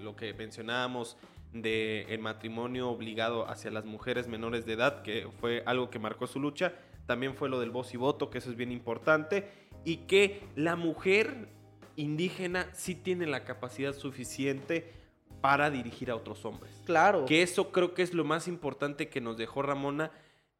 [0.00, 1.16] lo que mencionábamos
[1.52, 6.38] del matrimonio obligado hacia las mujeres menores de edad, que fue algo que marcó su
[6.38, 6.74] lucha,
[7.06, 9.48] también fue lo del voz y voto, que eso es bien importante,
[9.84, 11.48] y que la mujer
[11.96, 14.92] indígena sí tiene la capacidad suficiente
[15.40, 16.72] para dirigir a otros hombres.
[16.86, 17.24] Claro.
[17.24, 20.12] Que eso creo que es lo más importante que nos dejó Ramona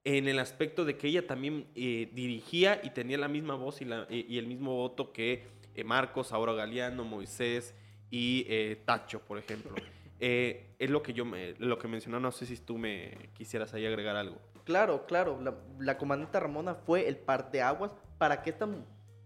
[0.05, 4.38] en el aspecto de que ella también eh, dirigía y tenía la misma voz y,
[4.38, 7.74] el mismo voto que eh, Marcos, Aura Galeano, Moisés
[8.11, 9.74] y eh, Tacho, por ejemplo.
[10.20, 13.86] es lo que yo me, lo que mencionó, no sé si tú me quisieras ahí
[13.86, 14.36] agregar algo.
[14.64, 15.40] Claro, claro,
[15.78, 18.68] la, comandante Ramona fue el parteaguas para que esta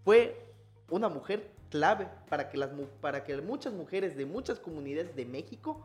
[0.04, 0.40] fue
[0.88, 2.70] una mujer clave para que, las,
[3.00, 5.84] para que muchas mujeres de muchas comunidades de México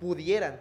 [0.00, 0.60] pudieran,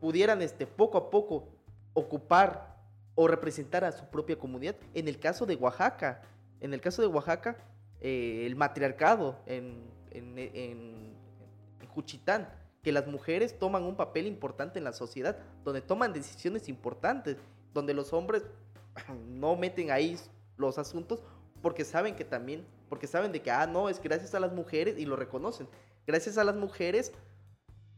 [0.00, 1.48] pudieran este, poco a poco
[1.94, 2.76] ocupar
[3.14, 4.76] o representar a su propia comunidad.
[4.94, 6.22] En el caso de Oaxaca,
[6.60, 7.56] en el caso de Oaxaca,
[8.00, 11.12] eh, el matriarcado en, en,
[11.88, 12.48] Juchitán,
[12.82, 17.36] que las mujeres toman un papel importante en la sociedad, donde toman decisiones importantes,
[17.74, 18.44] donde los hombres
[19.28, 20.18] no meten ahí
[20.56, 21.22] los asuntos
[21.60, 24.98] porque saben que también, porque saben de que, ah, no, es gracias a las mujeres
[24.98, 25.68] y lo reconocen.
[26.06, 27.12] Gracias a las mujeres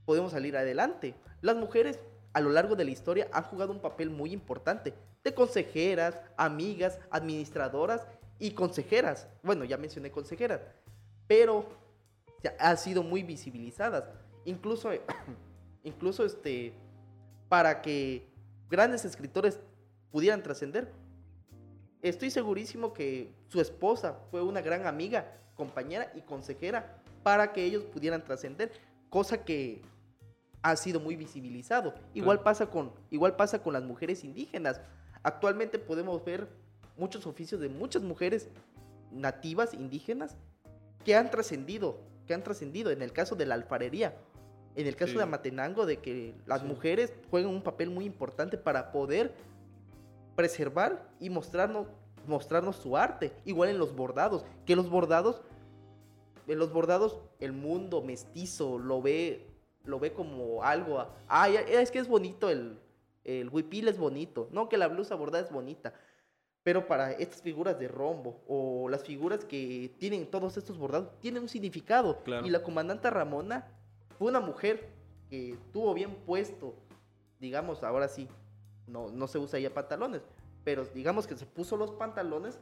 [0.04, 1.14] podemos salir adelante.
[1.40, 1.98] Las mujeres
[2.34, 6.98] a lo largo de la historia han jugado un papel muy importante de consejeras, amigas,
[7.10, 8.06] administradoras
[8.38, 9.28] y consejeras.
[9.42, 10.60] Bueno, ya mencioné consejeras,
[11.26, 11.64] pero
[12.58, 14.04] han sido muy visibilizadas.
[14.44, 14.90] Incluso,
[15.84, 16.74] incluso este,
[17.48, 18.28] para que
[18.68, 19.60] grandes escritores
[20.10, 20.92] pudieran trascender.
[22.02, 27.84] Estoy segurísimo que su esposa fue una gran amiga, compañera y consejera para que ellos
[27.84, 28.72] pudieran trascender,
[29.08, 29.80] cosa que
[30.64, 31.94] ha sido muy visibilizado.
[32.14, 34.80] Igual, pasa con, igual pasa con las mujeres indígenas.
[35.22, 36.48] Actualmente podemos ver
[36.96, 38.48] muchos oficios de muchas mujeres
[39.12, 40.38] nativas indígenas
[41.04, 44.16] que han trascendido, que han trascendido en el caso de la alfarería,
[44.74, 48.90] en el caso de Amatenango, de que las mujeres juegan un papel muy importante para
[48.90, 49.34] poder
[50.34, 51.88] preservar y mostrarnos,
[52.26, 53.32] mostrarnos su arte.
[53.44, 55.42] Igual en los bordados, que los bordados,
[56.48, 59.53] en los bordados el mundo mestizo lo ve
[59.84, 61.06] lo ve como algo.
[61.28, 62.78] Ah, es que es bonito el,
[63.24, 64.48] el huipil es bonito.
[64.50, 65.94] No, que la blusa bordada es bonita.
[66.62, 71.42] Pero para estas figuras de rombo o las figuras que tienen todos estos bordados, tienen
[71.42, 72.22] un significado.
[72.42, 73.68] Y la comandante Ramona
[74.18, 74.88] fue una mujer
[75.28, 76.74] que tuvo bien puesto,
[77.38, 78.28] digamos, ahora sí,
[78.86, 80.22] no, no se usa ya pantalones,
[80.62, 82.60] pero digamos que se puso los pantalones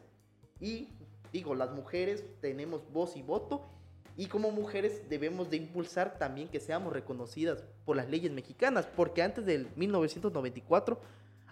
[0.60, 0.88] y
[1.32, 3.64] digo, las mujeres tenemos voz y voto
[4.16, 9.22] y como mujeres debemos de impulsar también que seamos reconocidas por las leyes mexicanas, porque
[9.22, 11.00] antes del 1994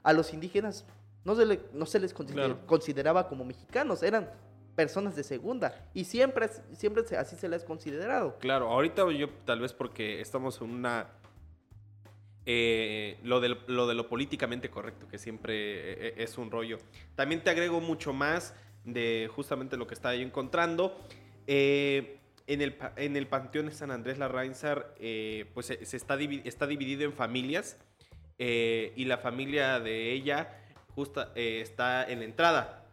[0.02, 0.84] a los indígenas
[1.24, 4.30] no se, no se les consideraba como mexicanos, eran
[4.74, 8.38] personas de segunda y siempre, siempre así se les ha considerado.
[8.38, 11.08] Claro, ahorita yo tal vez porque estamos en una...
[12.46, 16.78] Eh, lo, de, lo de lo políticamente correcto, que siempre eh, es un rollo.
[17.14, 18.54] También te agrego mucho más
[18.84, 20.96] de justamente lo que estaba yo encontrando.
[21.46, 26.66] Eh, en el, en el Panteón de San Andrés Larrainzar, eh, pues se, está, está
[26.66, 27.78] dividido en familias
[28.38, 30.56] eh, y la familia de ella
[30.88, 32.86] justa, eh, está en la entrada.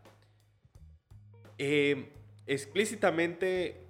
[2.46, 3.84] explícitamente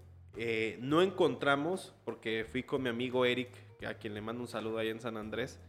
[0.79, 3.49] no encontramos, porque fui con mi amigo Eric,
[3.85, 5.59] a quien le mando un saludo ahí en San Andrés,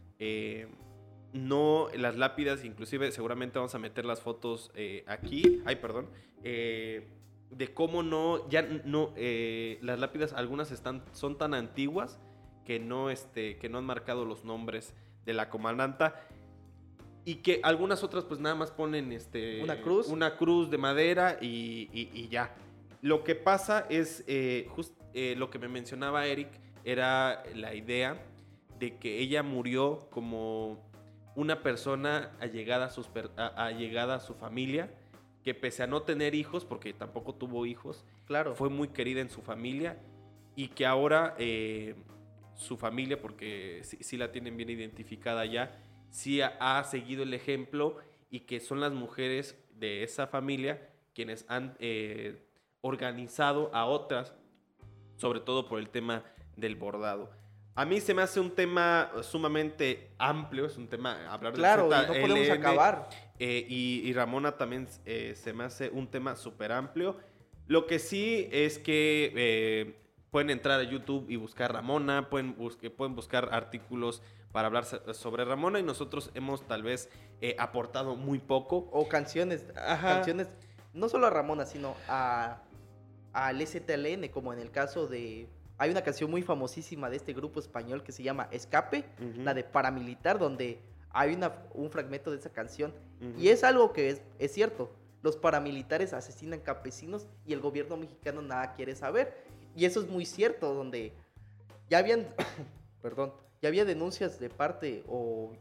[1.33, 4.71] no las lápidas, inclusive seguramente vamos a meter las fotos
[5.07, 6.07] aquí, ay perdón,
[7.51, 12.19] de cómo no, ya no, eh, las lápidas, algunas están, son tan antiguas
[12.65, 14.93] que no, este, que no han marcado los nombres
[15.25, 16.15] de la comandanta
[17.25, 21.37] y que algunas otras pues nada más ponen este, una cruz, una cruz de madera
[21.41, 22.55] y, ya.
[23.01, 24.67] Lo que pasa es, eh,
[25.13, 26.49] eh, lo que me mencionaba Eric,
[26.83, 28.21] era la idea
[28.77, 30.89] de que ella murió como
[31.35, 33.09] una persona allegada a, sus,
[33.55, 34.91] allegada a su familia
[35.43, 38.55] que pese a no tener hijos, porque tampoco tuvo hijos, claro.
[38.55, 39.97] fue muy querida en su familia
[40.55, 41.95] y que ahora eh,
[42.55, 47.97] su familia, porque sí, la tienen bien identificada ya, sí ha, seguido el ejemplo
[48.29, 52.45] y que son las mujeres de esa familia quienes han eh,
[52.81, 54.33] organizado a otras,
[55.15, 56.23] sobre todo por el tema
[56.57, 57.31] del bordado.
[57.79, 61.95] A mí se me hace un tema sumamente amplio, es un tema hablar Claro, de
[61.95, 63.09] y no podemos acabar.
[63.39, 67.15] eh, y, y Ramona también eh, se me hace un tema súper amplio.
[67.67, 69.95] Lo que sí es que eh,
[70.29, 74.21] pueden entrar a YouTube y buscar Ramona, pueden, bus- pueden buscar artículos
[74.51, 77.09] para hablar so- sobre Ramona y nosotros hemos tal vez
[77.57, 78.89] aportado muy poco.
[78.91, 80.15] O canciones, Ajá.
[80.15, 80.49] canciones,
[80.93, 82.61] no solo a Ramona, sino a
[83.31, 85.47] al STLN, como en el caso de...
[85.79, 89.05] Hay una canción muy famosísima de este grupo español que se llama Escape,
[89.37, 92.93] la de Paramilitar, donde hay una, un fragmento de esa canción.
[93.21, 93.39] ujú.
[93.39, 94.91] Y es algo que es, es cierto.
[95.21, 99.33] Los paramilitares asesinan campesinos y el gobierno mexicano nada quiere saber.
[99.73, 101.13] Y eso es muy cierto, donde
[101.89, 102.27] ya habían,
[103.01, 105.53] perdón, ya había denuncias de parte o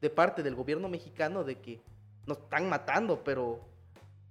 [0.00, 1.80] de parte del gobierno mexicano de que
[2.26, 3.60] nos están matando, pero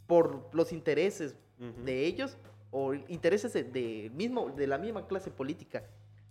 [0.07, 1.83] por los intereses Ujú.
[1.83, 2.37] de ellos
[2.71, 5.83] o intereses de, de mismo, de la misma clase política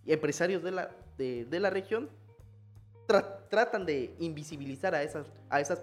[0.05, 2.09] y empresarios de la, de, de la región
[3.09, 5.83] tra- tratan de invisibilizar a esas, a esas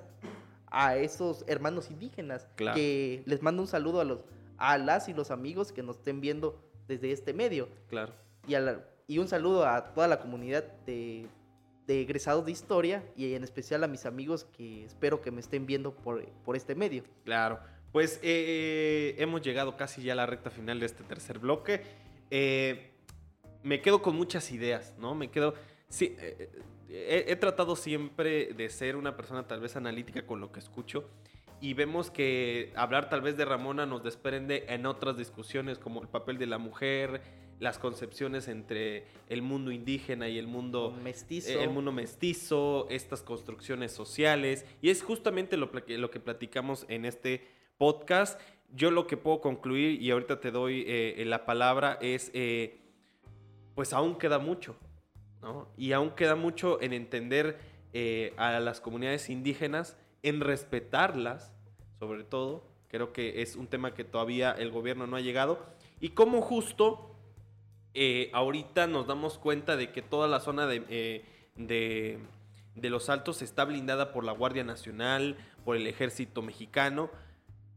[0.76, 2.76] a esos hermanos indígenas Claro.
[2.76, 4.20] que les mando un saludo a los
[4.58, 8.14] a las y los amigos que nos estén viendo desde este medio Claro.
[8.48, 11.28] y, a la- y un saludo a toda la comunidad de,
[11.86, 15.66] de egresados de historia y en especial a mis amigos que espero que me estén
[15.68, 17.04] viendo por, por este medio.
[17.26, 17.60] Claro,
[17.94, 21.84] pues eh, hemos llegado casi ya a la recta final de este tercer bloque.
[22.32, 22.90] Eh,
[23.62, 25.16] me quedo con muchas ideas, ¿no?
[25.16, 25.54] Me quedo...
[25.88, 26.50] Sí, eh,
[26.90, 31.08] he, he tratado siempre de ser una persona tal vez analítica con lo que escucho
[31.64, 36.10] y vemos que hablar tal vez de Ramona nos desprende en otras discusiones como el
[36.10, 37.22] papel de la mujer,
[37.62, 41.52] las concepciones entre el mundo indígena y el mundo Mestizo.
[41.52, 47.06] eh, el mundo mestizo, estas construcciones sociales, y es justamente lo, lo que platicamos en
[47.06, 48.40] este podcast.
[48.74, 52.80] Yo lo que puedo concluir, y ahorita te doy eh, la palabra, es, eh,
[53.76, 54.76] pues aún queda mucho,
[55.42, 55.68] ¿no?
[55.78, 57.60] Y aún queda mucho en entender
[57.96, 61.54] eh, a las comunidades indígenas, en respetarlas,
[62.00, 62.66] sobre todo.
[62.88, 65.64] Creo que es un tema que todavía el gobierno no ha llegado.
[66.00, 67.16] Y cómo justo
[67.94, 71.24] eh, ahorita nos damos cuenta de que toda la zona eh,
[71.56, 72.18] de,
[72.74, 77.12] de Los Altos está blindada por la Guardia Nacional, por el Ejército Mexicano,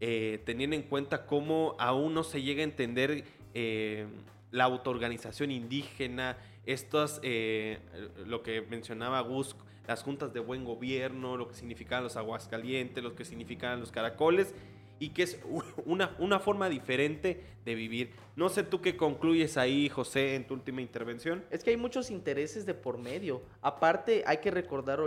[0.00, 3.24] eh, teniendo en cuenta cómo aún no se llega a entender
[3.54, 4.06] eh,
[4.50, 6.36] la autoorganización indígena,
[6.66, 7.78] estas, eh,
[8.26, 13.14] lo que mencionaba Gus, las juntas de buen gobierno, lo que significaban los aguascalientes, lo
[13.14, 14.54] que significaban los caracoles,
[14.98, 15.38] y que es
[15.84, 18.10] una, una forma diferente de vivir.
[18.34, 21.44] No sé tú qué concluyes ahí, José, en tu última intervención.
[21.50, 23.42] Es que hay muchos intereses de por medio.
[23.60, 25.00] Aparte, hay que recordar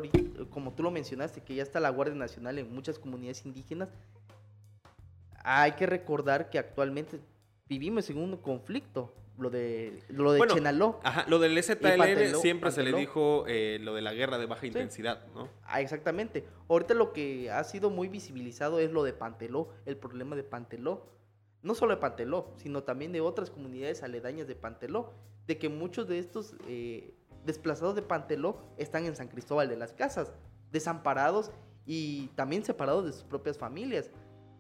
[0.50, 3.90] como tú lo mencionaste, que ya está la Guardia Nacional en muchas comunidades indígenas.
[5.52, 7.20] Hay que recordar que actualmente
[7.68, 9.16] vivimos en un conflicto.
[9.40, 11.00] Lo de, lo de Bueno, Chenaló.
[11.02, 14.46] Ajá, lo del STLN Panteló- siempre se le dijo eh, lo de la guerra de
[14.46, 15.48] baja intensidad, ¿no?
[15.64, 16.46] Ah, exactamente.
[16.68, 21.08] Ahorita lo que ha sido muy visibilizado es lo de Panteló, el problema de Panteló.
[21.64, 25.14] No solo de Panteló, sino también de otras comunidades aledañas de Panteló.
[25.48, 29.94] De que muchos de estos eh, desplazados de Panteló están en San Cristóbal de las
[29.94, 30.32] Casas,
[30.72, 31.50] desamparados
[31.86, 34.12] y también separados de sus propias familias.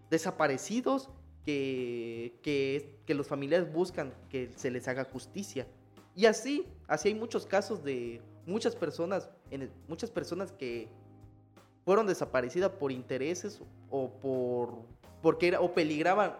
[0.09, 1.09] Desaparecidos
[1.45, 5.67] que, que, que los familiares buscan que se les haga justicia.
[6.15, 10.89] Y así, así hay muchos casos de muchas personas, en muchas personas que
[11.85, 16.35] fueron desaparecidas por intereses o por porque era, o peligraban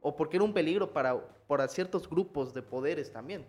[0.00, 3.44] o porque era un peligro para, para ciertos grupos de poderes también.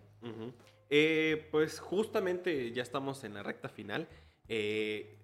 [0.90, 4.08] Eh, pues justamente ya estamos en la recta final.
[4.48, 5.18] Eh,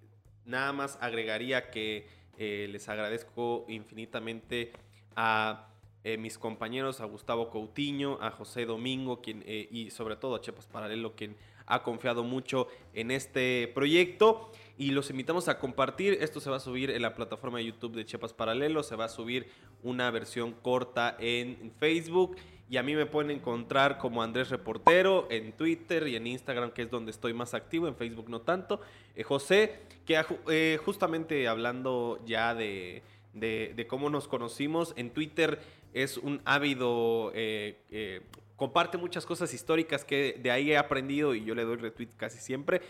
[0.46, 2.08] nada más agregaría que
[2.38, 4.72] eh, les agradezco infinitamente
[5.16, 5.68] a
[6.04, 10.42] eh, mis compañeros, a Gustavo Coutinho, a José Domingo, quien, eh, y sobre todo a
[10.42, 11.36] Chepas Paralelo, quien
[11.66, 14.52] ha confiado mucho en este proyecto.
[14.78, 16.18] Y los invitamos a compartir.
[16.22, 18.84] Esto se va a subir en la plataforma de YouTube de Chepas Paralelo.
[18.84, 19.48] Se va a subir
[19.84, 22.38] una versión corta en Facebook.
[22.70, 26.82] Y a mí me pueden encontrar como Andrés Reportero en Twitter y en Instagram, que
[26.82, 28.82] es donde estoy más activo, en Facebook no tanto.
[29.16, 33.04] Eh, José, que eh, justamente hablando ya de,
[33.34, 35.60] de- cómo nos conocimos, en Twitter
[35.94, 38.22] es un ávido, eh,
[38.58, 42.40] comparte muchas cosas históricas que de ahí he aprendido y yo le doy retweet casi
[42.40, 42.82] siempre.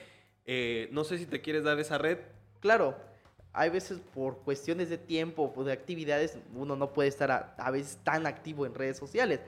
[0.92, 2.18] No sé si te quieres dar esa red.
[2.62, 2.98] Claro,
[3.54, 8.00] hay veces por cuestiones de tiempo o de actividades, uno no puede estar a veces
[8.04, 9.40] tan activo en redes sociales,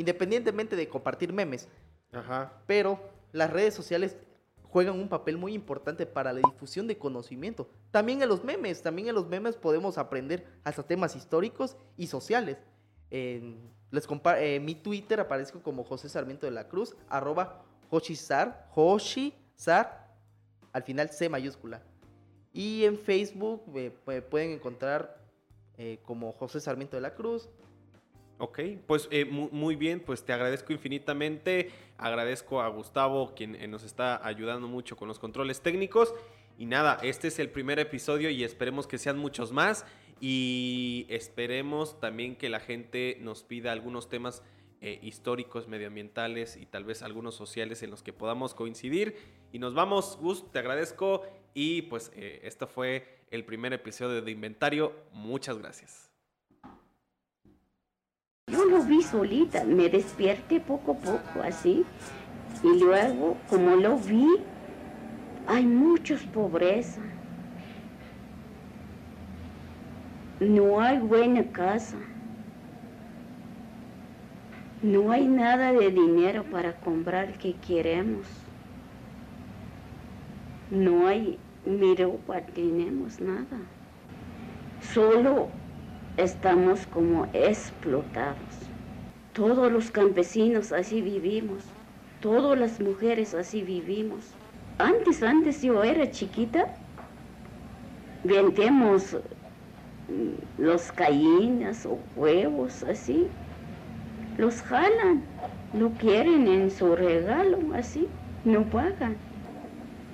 [0.00, 1.68] independientemente de compartir memes.
[2.12, 2.52] Ajá.
[2.66, 2.98] Pero
[3.32, 4.16] las redes sociales
[4.62, 7.68] juegan un papel muy importante para la difusión de conocimiento.
[7.90, 12.56] También en los memes, también en los memes podemos aprender hasta temas históricos y sociales.
[13.10, 14.06] En- les
[14.38, 20.08] eh, mi Twitter aparezco como José Sarmiento de la Cruz, arroba Hoshi Sar, Hoshi Sar,
[20.72, 21.82] al final C mayúscula.
[22.52, 23.90] Y en Facebook me
[24.22, 25.18] pueden encontrar
[25.76, 27.48] eh, como José Sarmiento de la Cruz.
[28.42, 33.84] Ok, pues eh, muy, bien, pues te agradezco infinitamente, agradezco a Gustavo quien eh, nos
[33.84, 36.14] está ayudando mucho con los controles técnicos.
[36.56, 39.84] Y nada, este es el primer episodio y esperemos que sean muchos más.
[40.22, 44.42] Y esperemos también que la gente nos pida algunos temas
[45.02, 49.16] históricos, medioambientales y tal vez algunos sociales en los que podamos coincidir.
[49.52, 51.22] Y nos vamos, Gus, te agradezco.
[51.52, 56.09] Y pues esto fue el primer episodio de Inventario, muchas gracias.
[58.50, 61.84] Yo lo vi solita, me despierte poco a poco así.
[62.62, 64.26] Y luego, como lo vi,
[65.46, 67.00] hay muchos pobreza.
[70.40, 71.96] No hay buena casa.
[74.82, 78.26] No hay nada de dinero para comprar que queremos.
[80.70, 81.38] No hay
[81.98, 83.58] ropa, tenemos nada.
[84.94, 85.48] Solo
[86.20, 88.36] estamos como explotados.
[89.32, 91.64] Todos los campesinos así vivimos,
[92.20, 94.34] todas las mujeres así vivimos.
[94.78, 96.74] Antes, antes yo era chiquita,
[98.24, 99.14] vendemos
[100.08, 103.26] mm, los gallinas o huevos así,
[104.36, 105.22] los jalan,
[105.72, 108.08] no quieren en su regalo así,
[108.44, 109.16] no pagan.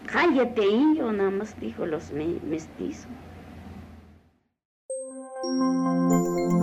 [0.06, 3.25] Cállate, indio, nada más dijo los mestizos.
[5.46, 6.55] Música